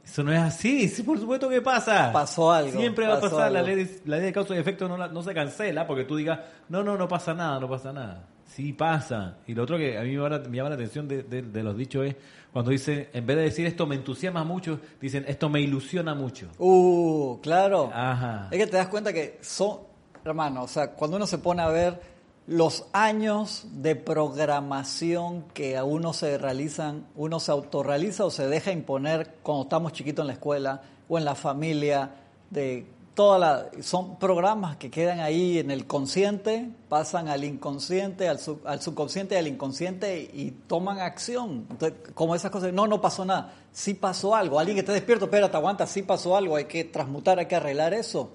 [0.03, 2.11] Eso no es así, sí, por supuesto que pasa.
[2.11, 4.89] Pasó algo, Siempre va a pasar, la ley, de, la ley de causa y efecto
[4.89, 7.93] no, la- no se cancela porque tú digas, no, no, no pasa nada, no pasa
[7.93, 8.27] nada.
[8.55, 9.37] Sí pasa.
[9.47, 11.41] Y lo otro que a mí me llama, la- me llama la atención de, de-
[11.41, 12.15] de los dichos es
[12.51, 16.47] cuando dicen, en vez de decir esto me entusiasma mucho, dicen esto me ilusiona mucho.
[16.59, 17.89] Uh, claro.
[17.93, 18.49] Ajá.
[18.51, 19.79] Es que te das cuenta que son,
[20.23, 21.99] hermano, o sea, cuando uno se pone a ver
[22.45, 28.71] los años de programación que a uno se realizan, uno se autorrealiza o se deja
[28.71, 32.11] imponer cuando estamos chiquitos en la escuela o en la familia,
[32.49, 38.39] de toda la, son programas que quedan ahí en el consciente, pasan al inconsciente, al,
[38.39, 41.67] sub- al subconsciente al inconsciente y toman acción.
[41.69, 45.25] Entonces, como esas cosas, no, no pasó nada, sí pasó algo, alguien que esté despierto,
[45.25, 48.31] espérate, aguanta, sí pasó algo, hay que transmutar, hay que arreglar eso.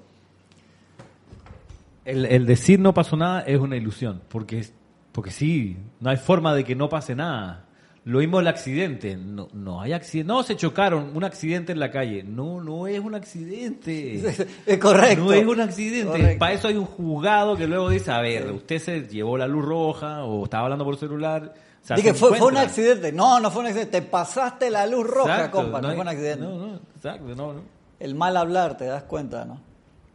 [2.04, 4.66] El, el decir no pasó nada es una ilusión, porque,
[5.12, 7.64] porque sí, no hay forma de que no pase nada.
[8.04, 11.90] Lo mismo el accidente, no, no hay accidente, no se chocaron, un accidente en la
[11.90, 14.46] calle, no, no es un accidente.
[14.66, 15.24] Es correcto.
[15.24, 16.10] No es un accidente.
[16.18, 16.38] Correcto.
[16.38, 19.64] Para eso hay un juzgado que luego dice, a ver, usted se llevó la luz
[19.64, 21.52] roja o estaba hablando por celular.
[21.82, 23.12] O sea, Dije, fue, fue un accidente.
[23.12, 24.00] No, no fue un accidente.
[24.00, 25.80] Te pasaste la luz roja, Exacto, compa.
[25.80, 26.44] No, hay- fue un accidente.
[26.44, 27.60] No, no, exacto, no, no.
[28.00, 29.60] El mal hablar, te das cuenta, ¿no?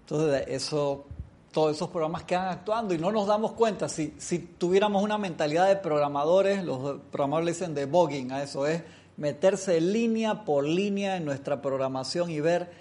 [0.01, 1.05] Entonces, eso,
[1.53, 3.87] todos esos programas quedan actuando y no nos damos cuenta.
[3.87, 8.83] Si, si tuviéramos una mentalidad de programadores, los programadores le dicen debugging a eso, es
[9.15, 12.71] meterse línea por línea en nuestra programación y ver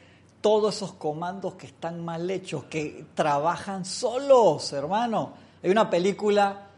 [0.41, 5.35] todos esos comandos que están mal hechos, que trabajan solos, hermano.
[5.63, 6.69] Hay una película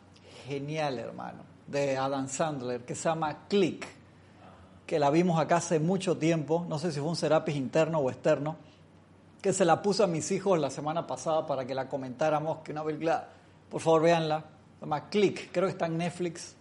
[0.47, 3.87] genial, hermano, de Adam Sandler que se llama Click
[4.87, 8.11] que la vimos acá hace mucho tiempo, no sé si fue un Serapis interno o
[8.11, 8.57] externo,
[9.45, 12.73] que se la puse a mis hijos la semana pasada para que la comentáramos, que
[12.73, 13.29] una película,
[13.69, 16.55] por favor véanla, se llama Click, creo que está en Netflix,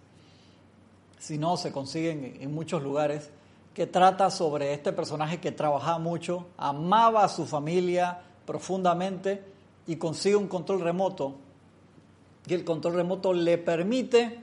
[1.18, 3.30] si no se consiguen en muchos lugares,
[3.74, 9.42] que trata sobre este personaje que trabajaba mucho, amaba a su familia profundamente
[9.88, 11.36] y consigue un control remoto,
[12.46, 14.42] y el control remoto le permite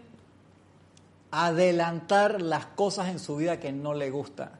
[1.30, 4.52] adelantar las cosas en su vida que no le gustan.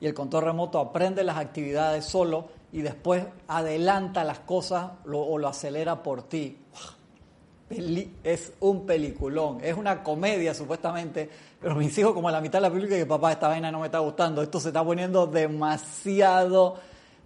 [0.00, 5.38] Y el control remoto aprende las actividades solo y después adelanta las cosas lo- o
[5.38, 6.58] lo acelera por ti.
[8.22, 12.62] Es un peliculón, es una comedia supuestamente, pero mis hijos como a la mitad de
[12.68, 16.76] la película que papá esta vaina no me está gustando, esto se está poniendo demasiado,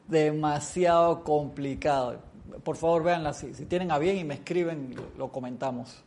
[0.07, 2.21] demasiado complicado.
[2.63, 6.05] Por favor véanla, si, tienen a bien y me escriben, lo comentamos.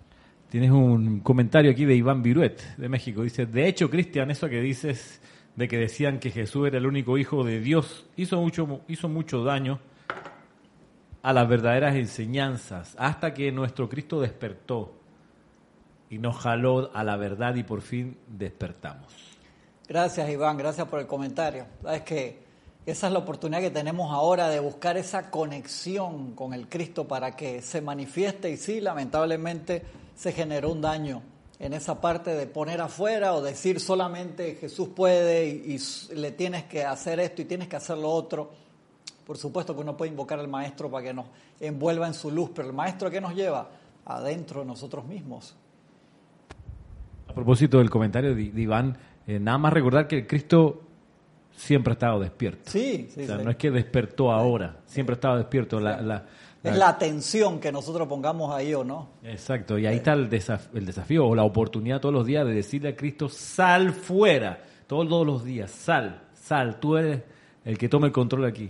[0.50, 3.24] Tienes un comentario aquí de Iván Viruet, de México.
[3.24, 5.20] Dice, de hecho, Cristian, eso que dices
[5.56, 9.44] de que decían que Jesús era el único hijo de Dios, hizo mucho, hizo mucho
[9.44, 9.80] daño
[11.22, 14.94] a las verdaderas enseñanzas, hasta que nuestro Cristo despertó
[16.10, 19.14] y nos jaló a la verdad y por fin despertamos.
[19.88, 21.66] Gracias Iván, gracias por el comentario.
[21.84, 22.40] Sabes que
[22.86, 27.36] esa es la oportunidad que tenemos ahora de buscar esa conexión con el Cristo para
[27.36, 29.84] que se manifieste y sí, lamentablemente
[30.16, 31.22] se generó un daño
[31.62, 35.78] en esa parte de poner afuera o decir solamente Jesús puede y,
[36.16, 38.52] le tienes que hacer esto y tienes que hacer lo otro.
[39.28, 41.28] Por supuesto que uno puede invocar al maestro para que nos
[41.60, 43.70] envuelva en su luz, pero el maestro que nos lleva
[44.06, 45.56] adentro de nosotros mismos.
[47.28, 48.98] A propósito del comentario de, Iván,
[49.28, 50.82] eh, nada más recordar que Cristo
[51.56, 52.72] siempre ha estado despierto.
[52.72, 53.22] Sí, sí.
[53.22, 55.80] O sea, no es que despertó ahora, siempre ha estado despierto.
[55.80, 56.26] La,
[56.64, 59.10] es la atención que nosotros pongamos ahí o no.
[59.24, 60.30] Exacto, y ahí está el,
[60.74, 65.26] el desafío o la oportunidad todos los días de decirle a Cristo, sal fuera, todos
[65.26, 67.22] los días, sal, sal, tú eres
[67.66, 68.70] el que toma el control aquí.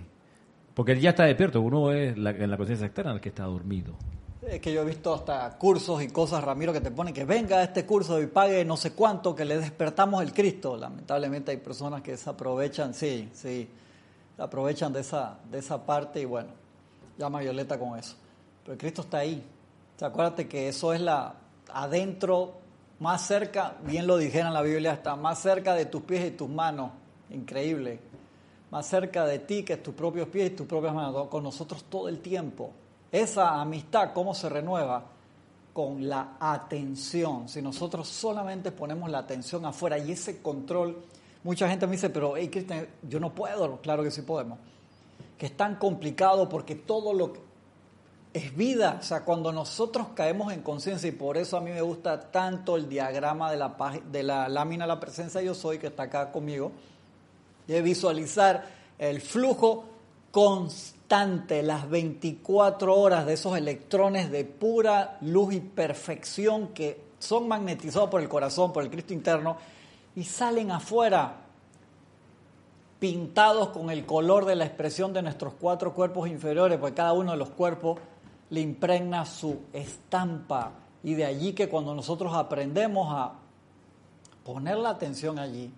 [0.73, 3.93] Porque él ya está despierto, uno es en la conciencia externa el que está dormido.
[4.41, 7.57] Es que yo he visto hasta cursos y cosas, Ramiro, que te ponen que venga
[7.57, 10.75] a este curso y pague no sé cuánto, que le despertamos el Cristo.
[10.77, 13.69] Lamentablemente hay personas que se aprovechan, sí, sí,
[14.35, 16.49] se aprovechan de esa, de esa parte y bueno,
[17.21, 18.15] llama Violeta con eso.
[18.65, 19.43] Pero Cristo está ahí.
[19.97, 21.35] ¿Te acuérdate que eso es la
[21.73, 22.53] adentro,
[22.99, 26.31] más cerca, bien lo dijera en la Biblia, está más cerca de tus pies y
[26.31, 26.91] tus manos.
[27.29, 27.99] Increíble.
[28.69, 31.27] Más cerca de ti que tus propios pies y tus propias manos.
[31.27, 32.71] Con nosotros todo el tiempo.
[33.11, 35.03] Esa amistad, ¿cómo se renueva?
[35.73, 37.49] Con la atención.
[37.49, 41.03] Si nosotros solamente ponemos la atención afuera y ese control,
[41.43, 43.81] mucha gente me dice, pero hey, Cristian, yo no puedo.
[43.81, 44.59] Claro que sí podemos.
[45.41, 47.39] Que es tan complicado porque todo lo que
[48.31, 48.97] es vida.
[48.99, 52.75] O sea, cuando nosotros caemos en conciencia, y por eso a mí me gusta tanto
[52.75, 53.75] el diagrama de la,
[54.11, 56.71] de la lámina La Presencia Yo Soy, que está acá conmigo,
[57.65, 58.67] de visualizar
[58.99, 59.85] el flujo
[60.29, 68.11] constante las 24 horas de esos electrones de pura luz y perfección que son magnetizados
[68.11, 69.57] por el corazón, por el Cristo interno,
[70.15, 71.35] y salen afuera
[73.01, 77.31] pintados con el color de la expresión de nuestros cuatro cuerpos inferiores, porque cada uno
[77.31, 77.99] de los cuerpos
[78.51, 80.73] le impregna su estampa.
[81.03, 83.33] Y de allí que cuando nosotros aprendemos a
[84.45, 85.73] poner la atención allí,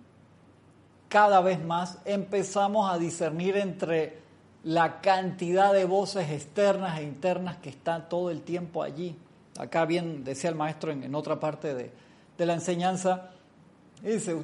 [1.08, 4.18] cada vez más empezamos a discernir entre
[4.62, 9.16] la cantidad de voces externas e internas que están todo el tiempo allí.
[9.58, 11.90] Acá bien decía el maestro en, otra parte de,
[12.44, 13.30] la enseñanza,
[14.02, 14.36] dice,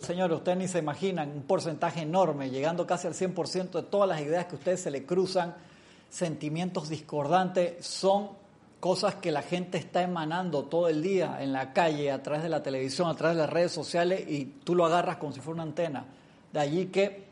[0.00, 4.20] señor, ustedes ni se imaginan un porcentaje enorme, llegando casi al 100% de todas las
[4.20, 5.54] ideas que a ustedes se le cruzan,
[6.10, 8.30] sentimientos discordantes, son
[8.80, 12.48] cosas que la gente está emanando todo el día en la calle, a través de
[12.48, 15.54] la televisión, a través de las redes sociales, y tú lo agarras como si fuera
[15.54, 16.06] una antena.
[16.52, 17.26] De allí que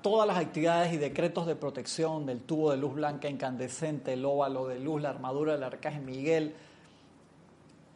[0.00, 4.66] todas las actividades y decretos de protección del tubo de luz blanca incandescente, el óvalo
[4.68, 6.54] de luz, la armadura del arcángel Miguel,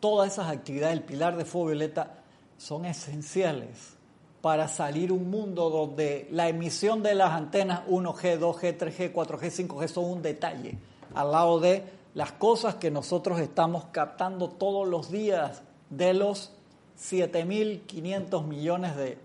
[0.00, 2.21] todas esas actividades, el pilar de fuego violeta,
[2.62, 3.96] son esenciales
[4.40, 9.88] para salir un mundo donde la emisión de las antenas 1G, 2G, 3G, 4G, 5G
[9.88, 10.78] son un detalle,
[11.14, 16.52] al lado de las cosas que nosotros estamos captando todos los días de los
[16.98, 19.18] 7.500 millones de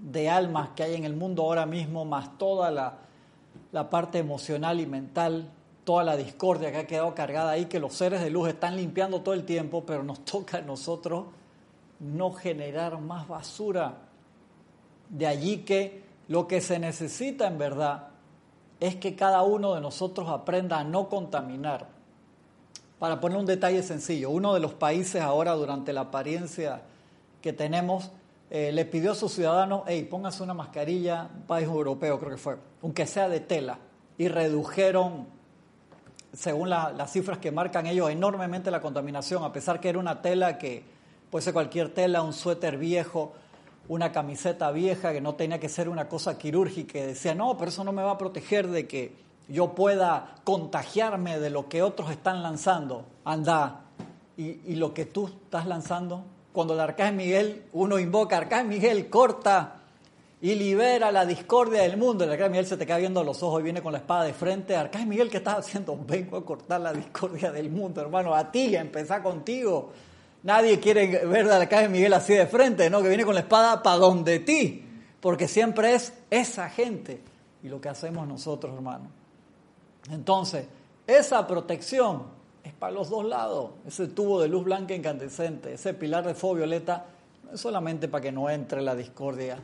[0.00, 4.86] de almas que hay en el mundo ahora mismo, más toda la, parte emocional y
[4.86, 5.50] mental,
[5.84, 9.20] toda la discordia que ha quedado cargada ahí, que los seres de luz están limpiando
[9.20, 11.26] todo el tiempo, pero nos toca a nosotros
[12.00, 13.94] no generar más basura.
[15.08, 18.08] De allí que lo que se necesita en verdad
[18.80, 21.86] es que cada uno de nosotros aprenda a no contaminar.
[22.98, 26.82] Para poner un detalle sencillo, uno de los países ahora durante la apariencia
[27.40, 28.10] que tenemos
[28.50, 32.36] eh, le pidió a sus ciudadanos, hey, póngase una mascarilla, un país europeo creo que
[32.36, 33.78] fue, aunque sea de tela,
[34.18, 35.28] y redujeron,
[36.32, 40.58] según las cifras que marcan ellos, enormemente la contaminación, a pesar que era una tela
[40.58, 40.82] que
[41.30, 43.32] puede ser cualquier tela, un suéter viejo,
[43.88, 47.70] una camiseta vieja, que no tenía que ser una cosa quirúrgica, y decía, no, pero
[47.70, 49.16] eso no me va a proteger de que
[49.48, 53.04] yo pueda contagiarme de lo que otros están lanzando.
[53.24, 53.82] Anda,
[54.36, 59.76] y, lo que tú estás lanzando cuando el arcángel Miguel, uno invoca, arcángel Miguel corta
[60.40, 62.24] y libera la discordia del mundo.
[62.24, 64.32] El arcángel Miguel se te cae viendo los ojos y viene con la espada de
[64.32, 64.74] frente.
[64.74, 65.98] Arcángel Miguel, ¿qué estás haciendo?
[66.06, 68.34] Vengo a cortar la discordia del mundo, hermano.
[68.34, 69.92] A ti, a empezar contigo.
[70.42, 73.02] Nadie quiere ver al arcángel Miguel así de frente, ¿no?
[73.02, 74.84] Que viene con la espada para donde ti.
[75.20, 77.20] Porque siempre es esa gente.
[77.62, 79.10] Y lo que hacemos nosotros, hermano.
[80.10, 80.66] Entonces,
[81.06, 82.22] esa protección
[82.64, 83.72] es para los dos lados.
[83.86, 87.04] Ese tubo de luz blanca incandescente, ese pilar de fuego violeta,
[87.44, 89.58] no es solamente para que no entre la discordia,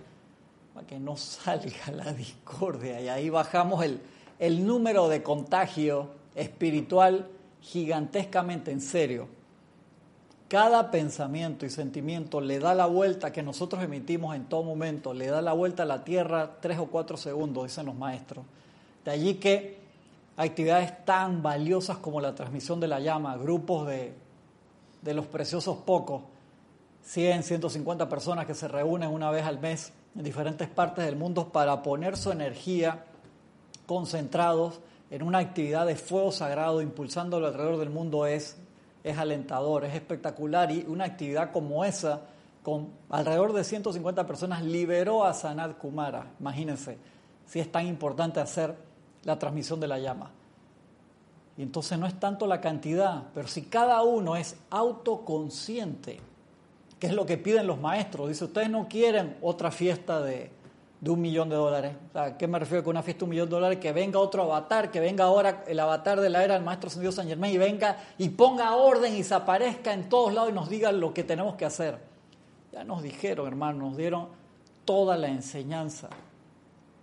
[0.74, 3.00] para que no salga la discordia.
[3.00, 4.00] Y ahí bajamos el,
[4.38, 7.28] el número de contagio espiritual
[7.62, 9.35] gigantescamente en serio.
[10.48, 15.26] Cada pensamiento y sentimiento le da la vuelta que nosotros emitimos en todo momento, le
[15.26, 18.44] da la vuelta a la tierra tres o cuatro segundos, dicen los maestros.
[19.04, 19.78] De allí que
[20.36, 24.14] actividades tan valiosas como la transmisión de la llama, grupos de,
[25.02, 26.22] de los preciosos pocos,
[27.02, 31.48] 100, 150 personas que se reúnen una vez al mes en diferentes partes del mundo
[31.48, 33.04] para poner su energía
[33.86, 34.80] concentrados
[35.10, 38.56] en una actividad de fuego sagrado, impulsándolo alrededor del mundo, es,
[39.06, 40.70] es alentador, es espectacular.
[40.70, 42.22] Y una actividad como esa,
[42.62, 46.32] con alrededor de 150 personas, liberó a Sanat Kumara.
[46.40, 46.98] Imagínense
[47.46, 48.74] si es tan importante hacer
[49.22, 50.30] la transmisión de la llama.
[51.56, 56.18] Y entonces no es tanto la cantidad, pero si cada uno es autoconsciente,
[56.98, 60.50] que es lo que piden los maestros, dice, ustedes no quieren otra fiesta de,
[61.00, 61.94] de un millón de dólares.
[62.14, 63.78] O ¿Qué me refiero con una fiesta de un millón de dólares?
[63.78, 67.14] Que venga otro avatar, que venga ahora el avatar de la era del Maestro Dios
[67.14, 70.68] San Germán y venga y ponga orden y se aparezca en todos lados y nos
[70.68, 71.98] diga lo que tenemos que hacer.
[72.72, 74.28] Ya nos dijeron, hermano, nos dieron
[74.84, 76.08] toda la enseñanza.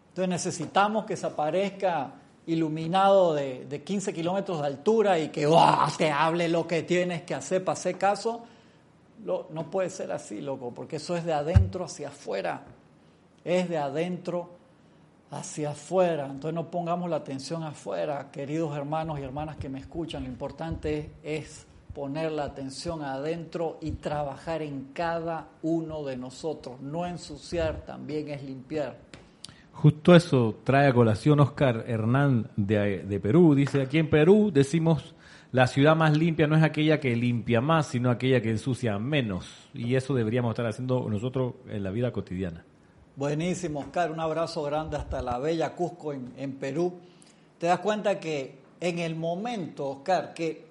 [0.10, 2.14] Entonces necesitamos que se aparezca
[2.46, 5.48] iluminado de, de 15 kilómetros de altura y que
[5.98, 8.44] te hable lo que tienes que hacer para hacer caso.
[9.24, 12.64] no puede ser así, loco, porque eso es de adentro hacia afuera
[13.44, 14.50] es de adentro
[15.32, 16.26] hacia afuera.
[16.26, 20.24] Entonces no pongamos la atención afuera, queridos hermanos y hermanas que me escuchan.
[20.24, 26.82] Lo importante es poner la atención adentro y trabajar en cada uno de nosotros.
[26.82, 28.98] No ensuciar, también es limpiar.
[29.72, 33.56] Justo eso trae a colación Oscar Hernán de, de Perú.
[33.56, 35.16] Dice, aquí en Perú decimos,
[35.52, 39.70] la ciudad más limpia no es aquella que limpia más, sino aquella que ensucia menos.
[39.74, 42.64] Y eso deberíamos estar haciendo nosotros en la vida cotidiana.
[43.16, 44.12] Buenísimo, Oscar.
[44.12, 46.94] Un abrazo grande hasta la bella Cusco en, Perú.
[47.60, 50.66] Te das cuenta que en el momento, Oscar, que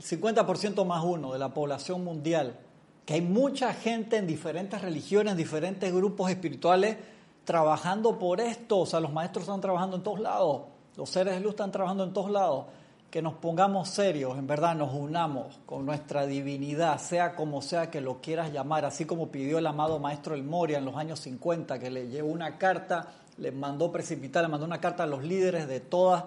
[0.00, 2.58] el 50% más uno de la población mundial,
[3.06, 6.96] que hay mucha gente en diferentes religiones, en diferentes grupos espirituales,
[7.44, 8.80] trabajando por esto.
[8.80, 10.62] O sea, los maestros están trabajando en todos lados,
[10.96, 12.64] los seres de luz están trabajando en todos lados
[13.12, 18.00] que nos pongamos serios, en verdad nos unamos con nuestra divinidad, sea como sea que
[18.00, 21.78] lo quieras llamar, así como pidió el amado maestro El Moria en los años 50,
[21.78, 25.68] que le llevó una carta, le mandó precipitar, le mandó una carta a los líderes
[25.68, 26.24] de todas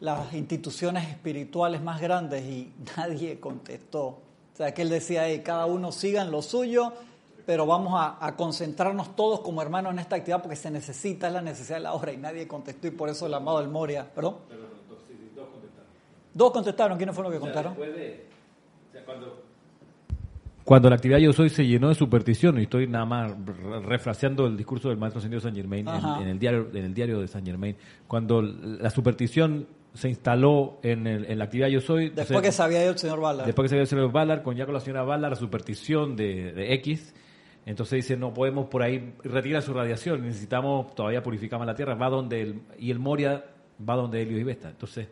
[0.00, 4.06] las instituciones espirituales más grandes y nadie contestó.
[4.06, 6.94] O sea, que él decía, cada uno siga en lo suyo,
[7.44, 11.34] pero vamos a, a, concentrarnos todos como hermanos en esta actividad porque se necesita, es
[11.34, 14.10] la necesidad de la hora y nadie contestó y por eso el amado El Moria,
[14.14, 14.36] ¿perdón?
[16.34, 16.96] Dos contestaron.
[16.96, 17.74] ¿Quiénes fueron los que contaron?
[20.64, 20.90] cuando...
[20.90, 23.32] la actividad Yo Soy se llenó de superstición, y estoy nada más
[23.84, 27.28] refraseando el discurso del maestro señor San Germain en, el diario, en el diario de
[27.28, 27.76] San Germain,
[28.06, 32.10] cuando la superstición se instaló en, la actividad Yo Soy.
[32.10, 33.46] Después que se había ido el señor Ballard.
[33.46, 35.36] Después que se había ido el señor Ballard, con ya con la señora Ballard, la
[35.36, 37.14] superstición de, de X.
[37.68, 41.94] Entonces dice, no podemos por ahí retirar su radiación, necesitamos todavía purificar más la Tierra,
[41.94, 43.44] va donde el, y el Moria
[43.86, 44.70] va donde Helio y Vesta.
[44.70, 45.06] Entonces,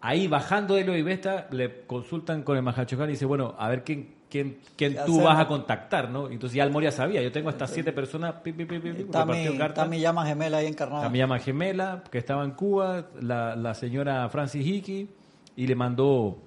[0.00, 3.68] ahí bajando de lo y Vesta, le consultan con el Mahachohan y dice, bueno, a
[3.68, 6.28] ver quién, quién, quién tú vas a contactar, ¿no?
[6.30, 9.46] Entonces ya el Moria sabía, yo tengo hasta siete personas, pi, pi, pi, está, mi,
[9.46, 11.02] está mi llama gemela ahí encarnada.
[11.02, 15.08] Está mi llama gemela, que estaba en Cuba, la, la señora Francis Hickey,
[15.56, 16.38] y le mandó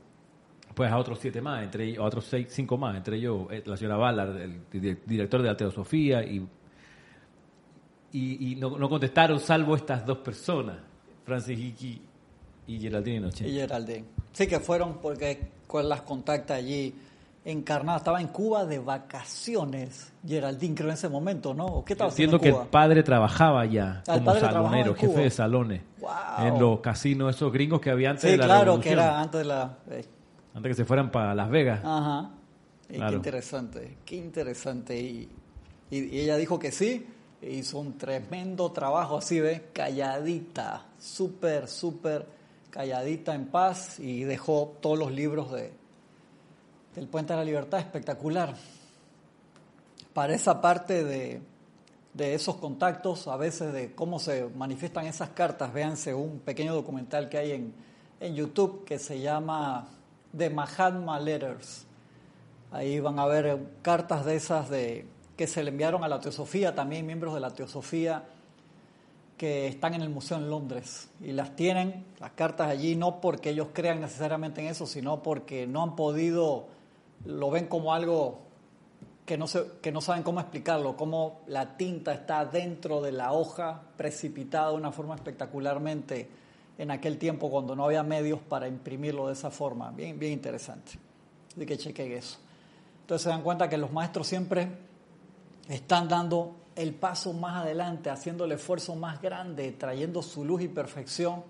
[0.74, 3.76] pues a otros siete más, entre a otros seis, cinco más, entre ellos eh, la
[3.76, 4.62] señora Ballard, el,
[5.06, 6.48] director de la Teosofía, y,
[8.14, 10.78] y, y no, no, contestaron salvo estas dos personas,
[11.26, 12.02] Francis Hickey
[12.68, 13.48] y Geraldine Noche.
[13.48, 14.06] Y Geraldine.
[14.34, 15.40] Sí, que fueron porque
[15.84, 16.94] las contacta allí
[17.46, 17.98] encarnada.
[17.98, 21.84] Estaba en Cuba de vacaciones, Geraldine, creo en ese momento, ¿no?
[21.86, 25.82] qué estaba Entiendo que el padre trabajaba ya ah, como salonero, jefe de salones.
[26.40, 29.46] En los casinos, esos gringos que había antes de la claro, que era antes de
[29.46, 29.78] la...
[29.90, 30.06] Eh.
[30.54, 31.80] Antes que se fueran para Las Vegas.
[31.84, 32.32] Ajá.
[32.88, 35.00] Qué interesante, qué interesante.
[35.00, 35.30] Y,
[35.90, 37.08] y, ella dijo que sí,
[37.42, 39.62] hizo un tremendo trabajo así, ¿ves?
[39.72, 42.41] Calladita, súper, súper
[42.72, 45.72] calladita en paz y dejó todos los libros de,
[46.96, 48.56] del Puente de la Libertad, espectacular.
[50.14, 51.42] Para esa parte de,
[52.14, 57.30] de esos contactos, a veces de cómo se manifiestan esas cartas, véanse un pequeño documental
[57.30, 57.74] que hay en,
[58.20, 59.88] en YouTube que se llama
[60.36, 61.86] The Mahatma Letters.
[62.72, 65.06] Ahí van a ver cartas de esas de,
[65.36, 68.24] que se le enviaron a la Teosofía, también miembros de la Teosofía
[69.42, 73.50] que están en el museo en Londres y las tienen, las cartas allí, no porque
[73.50, 76.68] ellos crean necesariamente en eso, sino porque no han podido,
[77.26, 78.42] lo ven como algo
[79.26, 83.34] que no, se, que no saben cómo explicarlo, cómo la tinta está dentro de la
[83.34, 86.30] hoja precipitada de una forma espectacularmente
[86.78, 89.90] en aquel tiempo cuando no había medios para imprimirlo de esa forma.
[89.90, 90.92] Bien, bien interesante.
[91.56, 92.38] Así que chequen eso.
[93.02, 94.68] Entonces se dan cuenta que los maestros siempre
[95.68, 100.68] están dando el paso más adelante, haciendo el esfuerzo más grande, trayendo su luz y
[100.68, 101.44] perfección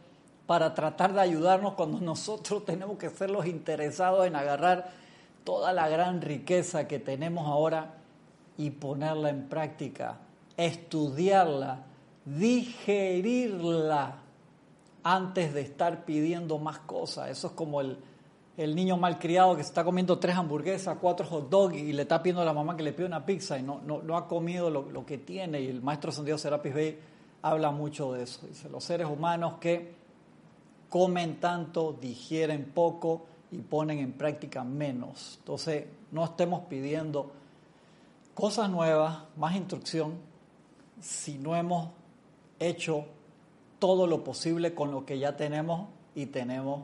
[0.47, 4.91] para tratar de ayudarnos cuando nosotros tenemos que ser los interesados en agarrar
[5.43, 7.95] toda la gran riqueza que tenemos ahora
[8.57, 10.17] y ponerla en práctica,
[10.57, 11.83] estudiarla,
[12.25, 14.17] digerirla
[15.03, 17.29] antes de estar pidiendo más cosas.
[17.29, 17.97] Eso es como el,
[18.57, 22.21] el niño malcriado que se está comiendo tres hamburguesas, cuatro hot dogs y le está
[22.21, 25.05] pidiendo a la mamá que le pida una pizza y no, no, ha comido lo,
[25.05, 25.61] que tiene.
[25.61, 26.99] Y el maestro Santiago Serapis Bey
[27.41, 28.45] habla mucho de eso.
[28.45, 29.93] Dice, los seres humanos que
[30.89, 35.37] comen tanto, digieren poco y ponen en práctica menos.
[35.39, 37.31] Entonces, no estemos pidiendo
[38.33, 40.15] cosas nuevas, más instrucción,
[40.99, 41.89] si no hemos
[42.59, 43.05] hecho
[43.79, 46.81] todo lo posible con lo que ya tenemos y tenemos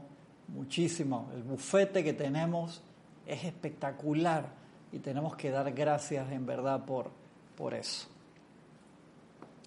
[0.47, 1.29] muchísimo.
[1.35, 2.81] El bufete que tenemos
[3.25, 4.45] es espectacular
[4.91, 7.11] y tenemos que dar gracias en verdad por,
[7.55, 8.07] por eso.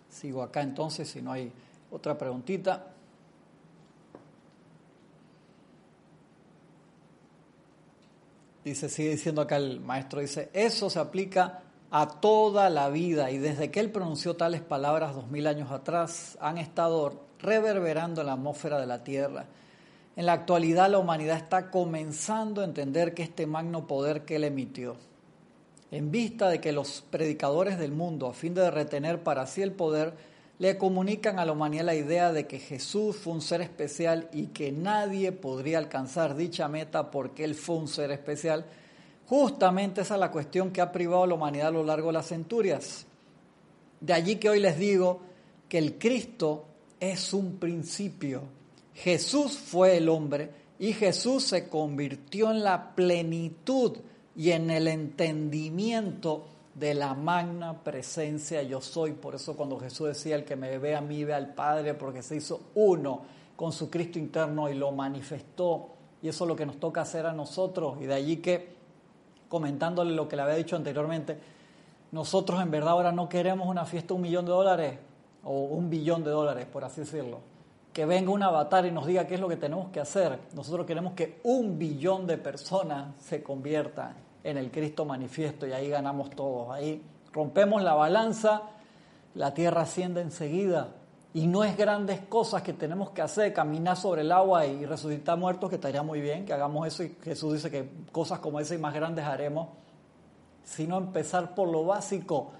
[0.08, 1.52] Sigo acá entonces, si no hay
[1.90, 2.86] otra preguntita.
[8.64, 13.38] Dice, sigue diciendo acá el maestro, dice, eso se aplica a toda la vida y
[13.38, 18.34] desde que él pronunció tales palabras dos mil años atrás han estado reverberando en la
[18.34, 19.46] atmósfera de la Tierra
[20.20, 24.44] en la actualidad la humanidad está comenzando a entender que este magno poder que él
[24.44, 24.96] emitió,
[25.90, 29.72] en vista de que los predicadores del mundo, a fin de retener para sí el
[29.72, 30.12] poder,
[30.58, 34.48] le comunican a la humanidad la idea de que Jesús fue un ser especial y
[34.48, 38.66] que nadie podría alcanzar dicha meta porque él fue un ser especial,
[39.24, 42.12] justamente esa es la cuestión que ha privado a la humanidad a lo largo de
[42.12, 43.06] las centurias.
[44.02, 45.22] De allí que hoy les digo
[45.66, 46.66] que el Cristo
[47.00, 48.59] es un principio
[48.94, 53.98] Jesús fue el hombre y Jesús se convirtió en la plenitud
[54.34, 59.12] y en el entendimiento de la magna presencia yo soy.
[59.12, 62.22] Por eso cuando Jesús decía, el que me ve a mí ve al Padre, porque
[62.22, 63.22] se hizo uno
[63.56, 65.90] con su Cristo interno y lo manifestó.
[66.22, 67.98] Y eso es lo que nos toca hacer a nosotros.
[68.00, 68.74] Y de allí que,
[69.50, 71.38] comentándole lo que le había dicho anteriormente,
[72.12, 74.98] nosotros en verdad ahora no queremos una fiesta de un millón de dólares
[75.44, 77.59] o un billón de dólares, por así decirlo
[77.92, 80.38] que venga un avatar y nos diga qué es lo que tenemos que hacer.
[80.54, 84.14] Nosotros queremos que un billón de personas se conviertan
[84.44, 86.70] en el Cristo manifiesto y ahí ganamos todos.
[86.70, 88.62] Ahí rompemos la balanza,
[89.34, 90.88] la tierra asciende enseguida.
[91.32, 95.38] Y no es grandes cosas que tenemos que hacer, caminar sobre el agua y resucitar
[95.38, 97.04] muertos, que estaría muy bien que hagamos eso.
[97.04, 99.68] Y Jesús dice que cosas como esas y más grandes haremos,
[100.64, 102.50] sino empezar por lo básico,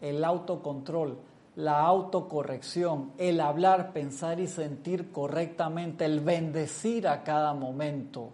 [0.00, 1.18] el autocontrol
[1.58, 8.30] la autocorrección, el hablar, pensar y sentir correctamente, el bendecir a cada momento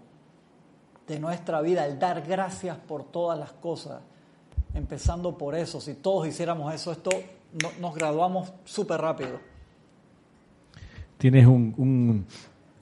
[1.07, 4.03] de nuestra vida, el dar gracias por todas las cosas,
[4.75, 5.81] empezando por eso.
[5.81, 7.13] Si todos hiciéramos eso, esto
[7.81, 9.41] nos graduamos súper rápido.
[11.17, 12.27] Tienes un,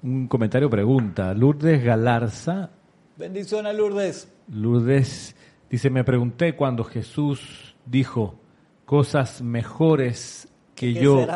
[0.02, 1.32] un, comentario, pregunta.
[1.34, 2.68] Lourdes Galarza.
[3.16, 4.28] Bendiciones, Lourdes.
[4.48, 5.36] Lourdes
[5.70, 8.41] dice, me pregunté cuando Jesús dijo,
[8.84, 11.26] cosas mejores que yo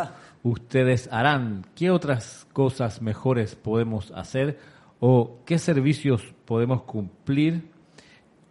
[0.42, 1.64] ustedes harán.
[1.74, 4.58] ¿Qué otras cosas mejores podemos hacer
[5.00, 7.70] o qué servicios podemos cumplir?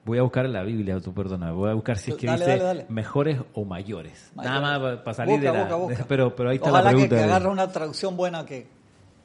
[0.06, 2.86] Voy a buscar en la Biblia, tu perdona, voy a buscar si es que dice
[2.90, 4.32] mejores o mayores.
[4.36, 5.68] Nada más para salir de la...
[6.08, 7.10] Pero, pero ahí está la pregunta.
[7.10, 8.68] que, que agarra una traducción buena que...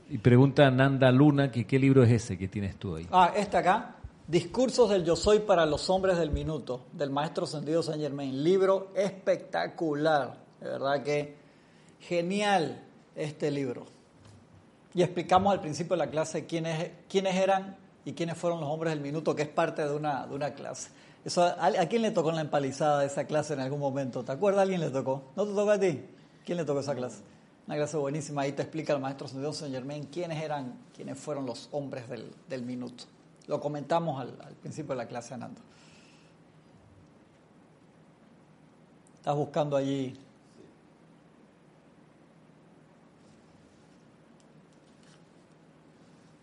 [0.08, 3.06] Y pregunta Nanda Luna que qué libro es ese que tienes tú ahí.
[3.12, 3.96] Ah, este acá.
[4.30, 8.44] Discursos del Yo Soy para los Hombres del Minuto, del maestro Sendido Saint Germain.
[8.44, 11.34] Libro espectacular, de verdad que
[11.98, 12.80] genial
[13.16, 13.86] este libro.
[14.94, 18.92] Y explicamos al principio de la clase quiénes, quiénes eran y quiénes fueron los hombres
[18.92, 20.90] del minuto, que es parte de una, de una clase.
[21.36, 24.22] ¿a, quién le tocó en la empalizada de esa clase en algún momento?
[24.22, 24.60] ¿Te acuerdas?
[24.60, 25.24] ¿A alguien le tocó?
[25.34, 26.04] ¿No te tocó a ti?
[26.46, 27.18] ¿Quién le tocó esa clase?
[27.66, 28.42] Una clase buenísima.
[28.42, 32.30] Ahí te explica el maestro Sendido Saint Germain quiénes eran, quiénes fueron los hombres del,
[32.48, 33.06] del minuto.
[33.50, 35.60] Lo comentamos al, principio de la clase, Anando.
[39.16, 40.16] Estás buscando allí.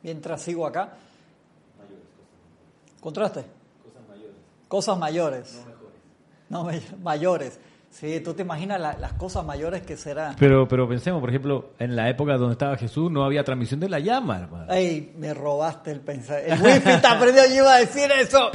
[0.03, 0.97] Mientras sigo acá.
[2.99, 3.45] ¿Contraste?
[3.85, 4.35] Cosas mayores.
[4.67, 5.65] Cosas mayores.
[6.49, 6.91] No mejores.
[6.91, 7.59] No, mayores.
[7.99, 10.35] Sí, tú te imaginas las cosas mayores que serán.
[10.37, 13.89] Pero, pero pensemos, por ejemplo, en la época donde estaba Jesús no había transmisión de
[13.89, 14.67] la llama, hermano.
[14.69, 16.53] Ay, me robaste el pensamiento.
[16.53, 18.51] El wifi está perdido, yo iba a decir eso.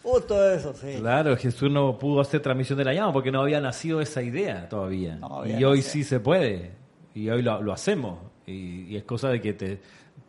[0.00, 0.94] Justo eso, sí.
[1.00, 4.68] Claro, Jesús no pudo hacer transmisión de la llama porque no había nacido esa idea
[4.68, 5.18] todavía.
[5.44, 6.70] y hoy sí se puede.
[7.16, 8.20] Y hoy lo, hacemos.
[8.46, 9.80] Y, es cosa de que te,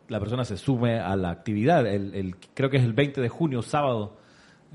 [0.08, 1.86] la persona se sume a la actividad.
[1.86, 4.16] El, creo que es el 20 de junio, sábado,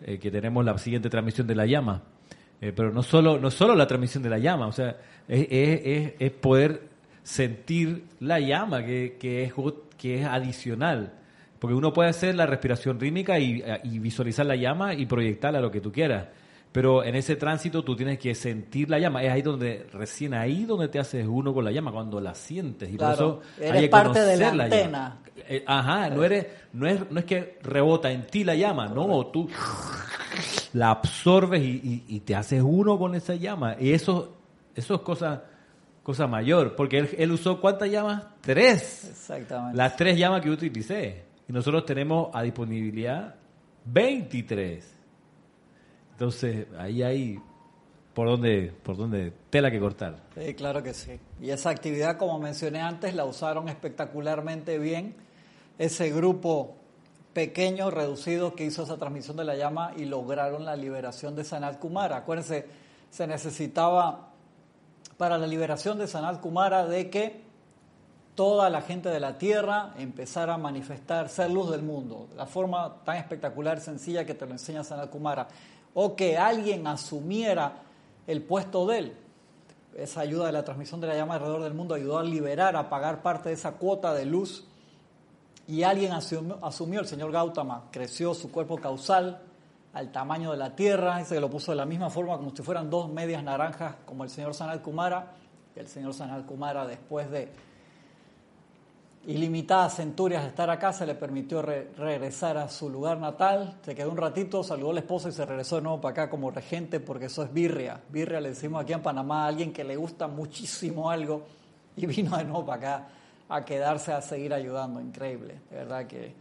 [0.02, 2.15] eh, que tenemos la siguiente transmisión de la llama.
[2.62, 4.98] Eh, pero no solo, no solo la transmisión de la llama, o sea,
[5.28, 6.82] es, poder
[7.24, 9.54] sentir la llama, que, que, es,
[9.98, 11.14] que es adicional.
[11.60, 15.62] Porque uno puede hacer la respiración rítmica y, y visualizar la llama y proyectarla a
[15.62, 16.28] lo que tú quieras.
[16.76, 19.24] Pero en ese tránsito tú tienes que sentir la llama.
[19.24, 22.92] Es ahí donde, recién ahí donde te haces uno con la llama, cuando la sientes.
[22.92, 25.20] Y claro, por eso eres parte de la, antena.
[25.38, 29.26] Eh, ajá, no, eres, no, es, no es que rebota en ti la llama, no,
[29.28, 29.48] tú
[30.74, 33.78] la absorbes y, te haces uno con esa llama.
[33.80, 34.36] Y eso,
[34.76, 35.46] eso es cosa,
[36.04, 38.22] cosa mayor, porque él, él usó cuántas llamas?
[38.42, 39.06] Tres.
[39.12, 39.78] Exactamente.
[39.78, 41.24] Las tres llamas que utilicé.
[41.48, 43.36] Y nosotros tenemos a disponibilidad
[43.86, 44.95] 23.
[46.16, 47.40] Entonces, ahí hay
[48.14, 50.16] por donde, por donde tela que cortar.
[50.34, 51.20] Sí, claro que sí.
[51.42, 55.16] Y esa actividad, como mencioné antes, la usaron espectacularmente bien.
[55.78, 56.78] Ese grupo
[57.34, 61.78] pequeño, reducido, que hizo esa transmisión de la llama y lograron la liberación de Sanat
[61.80, 62.16] Kumara.
[62.16, 62.66] Acuérdense,
[63.10, 64.30] se necesitaba
[65.18, 67.42] para la liberación de Sanat Kumara de que
[68.36, 73.04] toda la gente de la tierra empezara a manifestar, ser luz del mundo, la forma
[73.04, 75.50] tan espectacular, sencilla que te lo enseña Sanat Kumara
[75.96, 77.82] o que alguien asumiera
[78.28, 79.18] el puesto de él.
[79.96, 82.90] Esa ayuda de la transmisión de la llama alrededor del mundo ayudó a liberar, a
[82.90, 84.68] pagar parte de esa cuota de luz.
[85.68, 89.42] Y alguien asumió, el señor Gautama, creció su cuerpo causal
[89.94, 92.62] al tamaño de la tierra, ese que lo puso de la misma forma como si
[92.62, 95.32] fueran dos medias naranjas, como el señor Sanal Kumara.
[95.76, 97.50] Y el señor Sanal Kumara, después de
[99.28, 104.12] ilimitadas centurias de estar acá, se le permitió regresar a su lugar natal, se quedó
[104.12, 107.00] un ratito, saludó a la esposa y se regresó de nuevo para acá como regente
[107.00, 108.00] porque eso es birria.
[108.10, 111.44] Birria le decimos aquí en Panamá a alguien que le gusta muchísimo algo
[111.98, 113.08] y vino de nuevo para acá
[113.50, 115.02] a quedarse a seguir ayudando.
[115.02, 116.34] Increíble, de verdad que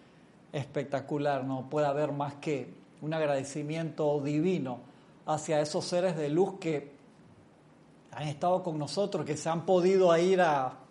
[0.52, 4.78] espectacular, no puede haber más que un agradecimiento divino
[5.26, 6.92] hacia esos seres de luz que
[8.12, 10.83] han estado con nosotros, que se han podido ir a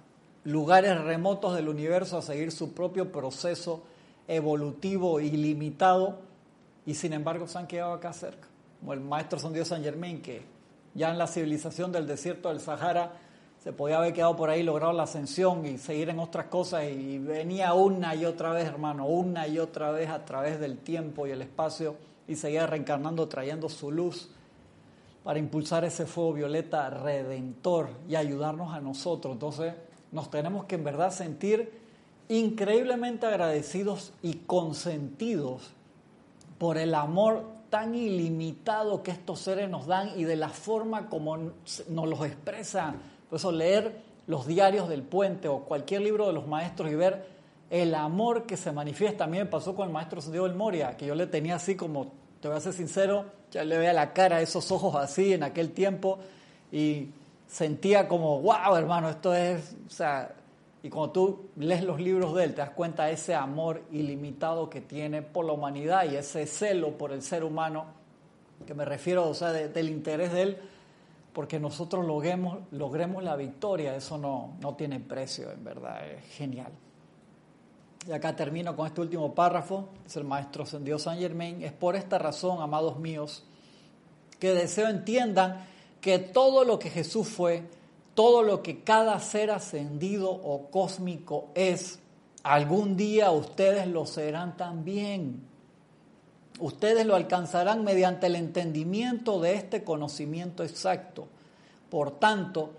[0.44, 3.84] lugares remotos del universo a seguir su propio proceso
[4.28, 6.20] evolutivo ilimitado
[6.86, 8.48] y sin embargo se han quedado acá cerca,
[8.80, 10.42] como el maestro San Dios San Germain que
[10.94, 13.14] ya en la civilización del desierto del Sahara
[13.64, 17.18] se podía haber quedado por ahí, logrado la ascensión y seguir en otras cosas y
[17.18, 21.32] venía una y otra vez, hermano, una y otra vez a través del tiempo y
[21.32, 21.96] el espacio
[22.28, 24.30] y seguía reencarnando, trayendo su luz
[25.24, 29.34] para impulsar ese fuego violeta redentor y ayudarnos a nosotros.
[29.34, 29.74] Entonces,
[30.14, 31.72] nos tenemos que en verdad sentir
[32.30, 35.74] increíblemente agradecidos y consentidos
[36.58, 41.38] por el amor tan ilimitado que estos seres nos dan y de la forma como
[41.38, 43.02] nos los expresan.
[43.30, 47.26] Por eso leer los diarios del puente o cualquier libro de los maestros y ver
[47.72, 49.26] el amor que se manifiesta.
[49.26, 52.48] A pasó con el maestro Santiago del Moria, que yo le tenía así como, te
[52.48, 56.20] voy a ser sincero, ya le veía la cara, esos ojos así en aquel tiempo
[56.72, 57.08] y
[57.48, 60.34] sentía como, wow, hermano, esto es, o sea,
[60.82, 64.70] y cuando tú lees los libros de él, te das cuenta de ese amor ilimitado
[64.70, 67.86] que tiene por la humanidad y ese celo por el ser humano,
[68.68, 70.58] que me refiero, o sea, del interés de él,
[71.32, 76.72] porque nosotros logremos, logremos la victoria, eso no, no tiene precio, en verdad, es genial.
[78.06, 81.96] Y acá termino con este último párrafo, es el maestro Dios San Germain, es por
[81.96, 83.46] esta razón, amados míos,
[84.38, 85.66] que deseo entiendan
[86.04, 87.64] que todo lo que Jesús fue,
[88.14, 92.00] todo lo que cada ser ascendido o cósmico es,
[92.44, 95.42] algún día ustedes lo serán también.
[96.60, 101.30] Ustedes lo alcanzarán mediante el entendimiento de este conocimiento exacto.
[101.90, 102.72] Por tanto,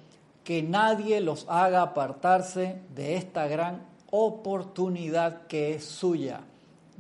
[0.45, 6.43] que nadie los haga apartarse de esta gran oportunidad que es suya.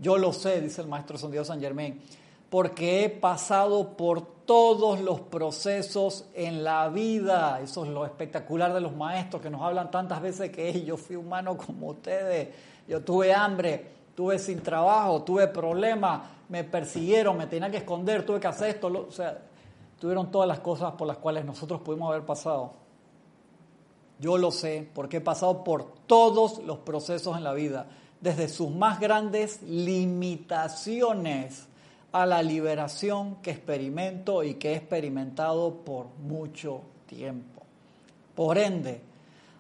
[0.01, 2.01] Yo lo sé, dice el maestro Dios San Germain,
[2.55, 7.61] porque he pasado por todos los procesos en la vida.
[7.61, 11.17] Eso es lo espectacular de los maestros que nos hablan tantas veces que yo fui
[11.17, 12.55] humano como ustedes.
[12.87, 13.85] Yo tuve hambre,
[14.15, 18.87] tuve sin trabajo, tuve problemas, me persiguieron, me tenía que esconder, tuve que hacer esto.
[18.87, 19.37] o sea,
[19.99, 22.71] tuvieron todas las cosas por las cuales nosotros pudimos haber pasado.
[24.21, 27.89] Yo lo sé porque he pasado por todos los procesos en la vida,
[28.21, 31.67] desde sus más grandes limitaciones
[32.15, 37.63] a la liberación que experimento y que he experimentado por mucho tiempo.
[38.37, 39.01] Por ende,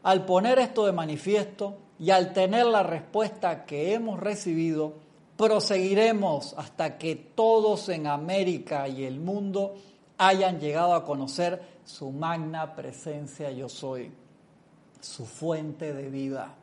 [0.04, 4.92] al poner esto de manifiesto y al tener la respuesta que hemos recibido,
[5.36, 9.74] proseguiremos hasta que todos en América y el mundo
[10.16, 14.12] hayan llegado a conocer su magna presencia yo soy,
[15.00, 16.54] su fuente de vida.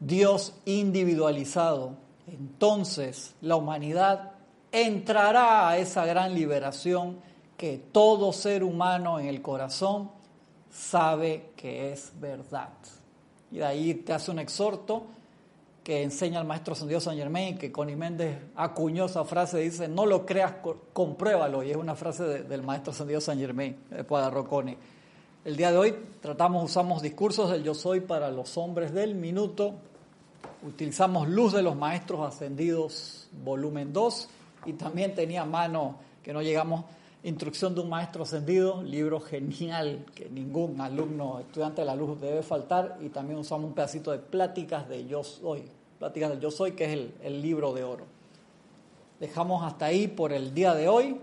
[0.00, 2.02] Dios individualizado.
[2.26, 4.33] Entonces la humanidad
[4.74, 7.18] entrará a esa gran liberación
[7.56, 10.10] que todo ser humano en el corazón
[10.68, 12.70] sabe que es verdad.
[13.52, 15.04] Y de ahí te hace un exhorto
[15.84, 19.86] que enseña el maestro San Dios San Germain, que Connie Méndez acuñó esa frase, dice,
[19.86, 20.54] no lo creas,
[20.92, 24.76] compruébalo, y es una frase del maestro San Dios San Germain, de Roconi.
[25.44, 29.74] El día de hoy tratamos, usamos discursos del yo soy para los hombres del minuto,
[30.66, 34.28] utilizamos Luz de los Maestros Ascendidos, volumen 2,
[34.64, 36.84] y también tenía mano, que no llegamos,
[37.24, 42.42] Instrucción de un Maestro Ascendido, libro genial que ningún alumno, estudiante de la luz debe
[42.42, 45.62] faltar, y también usamos un pedacito de Pláticas de Yo Soy,
[45.98, 48.04] Pláticas del Yo Soy, que es el, el libro de oro.
[49.20, 51.18] Dejamos hasta ahí por el día de hoy.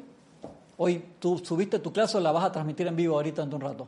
[0.77, 3.61] Hoy tú subiste tu clase o la vas a transmitir en vivo ahorita en un
[3.61, 3.87] rato.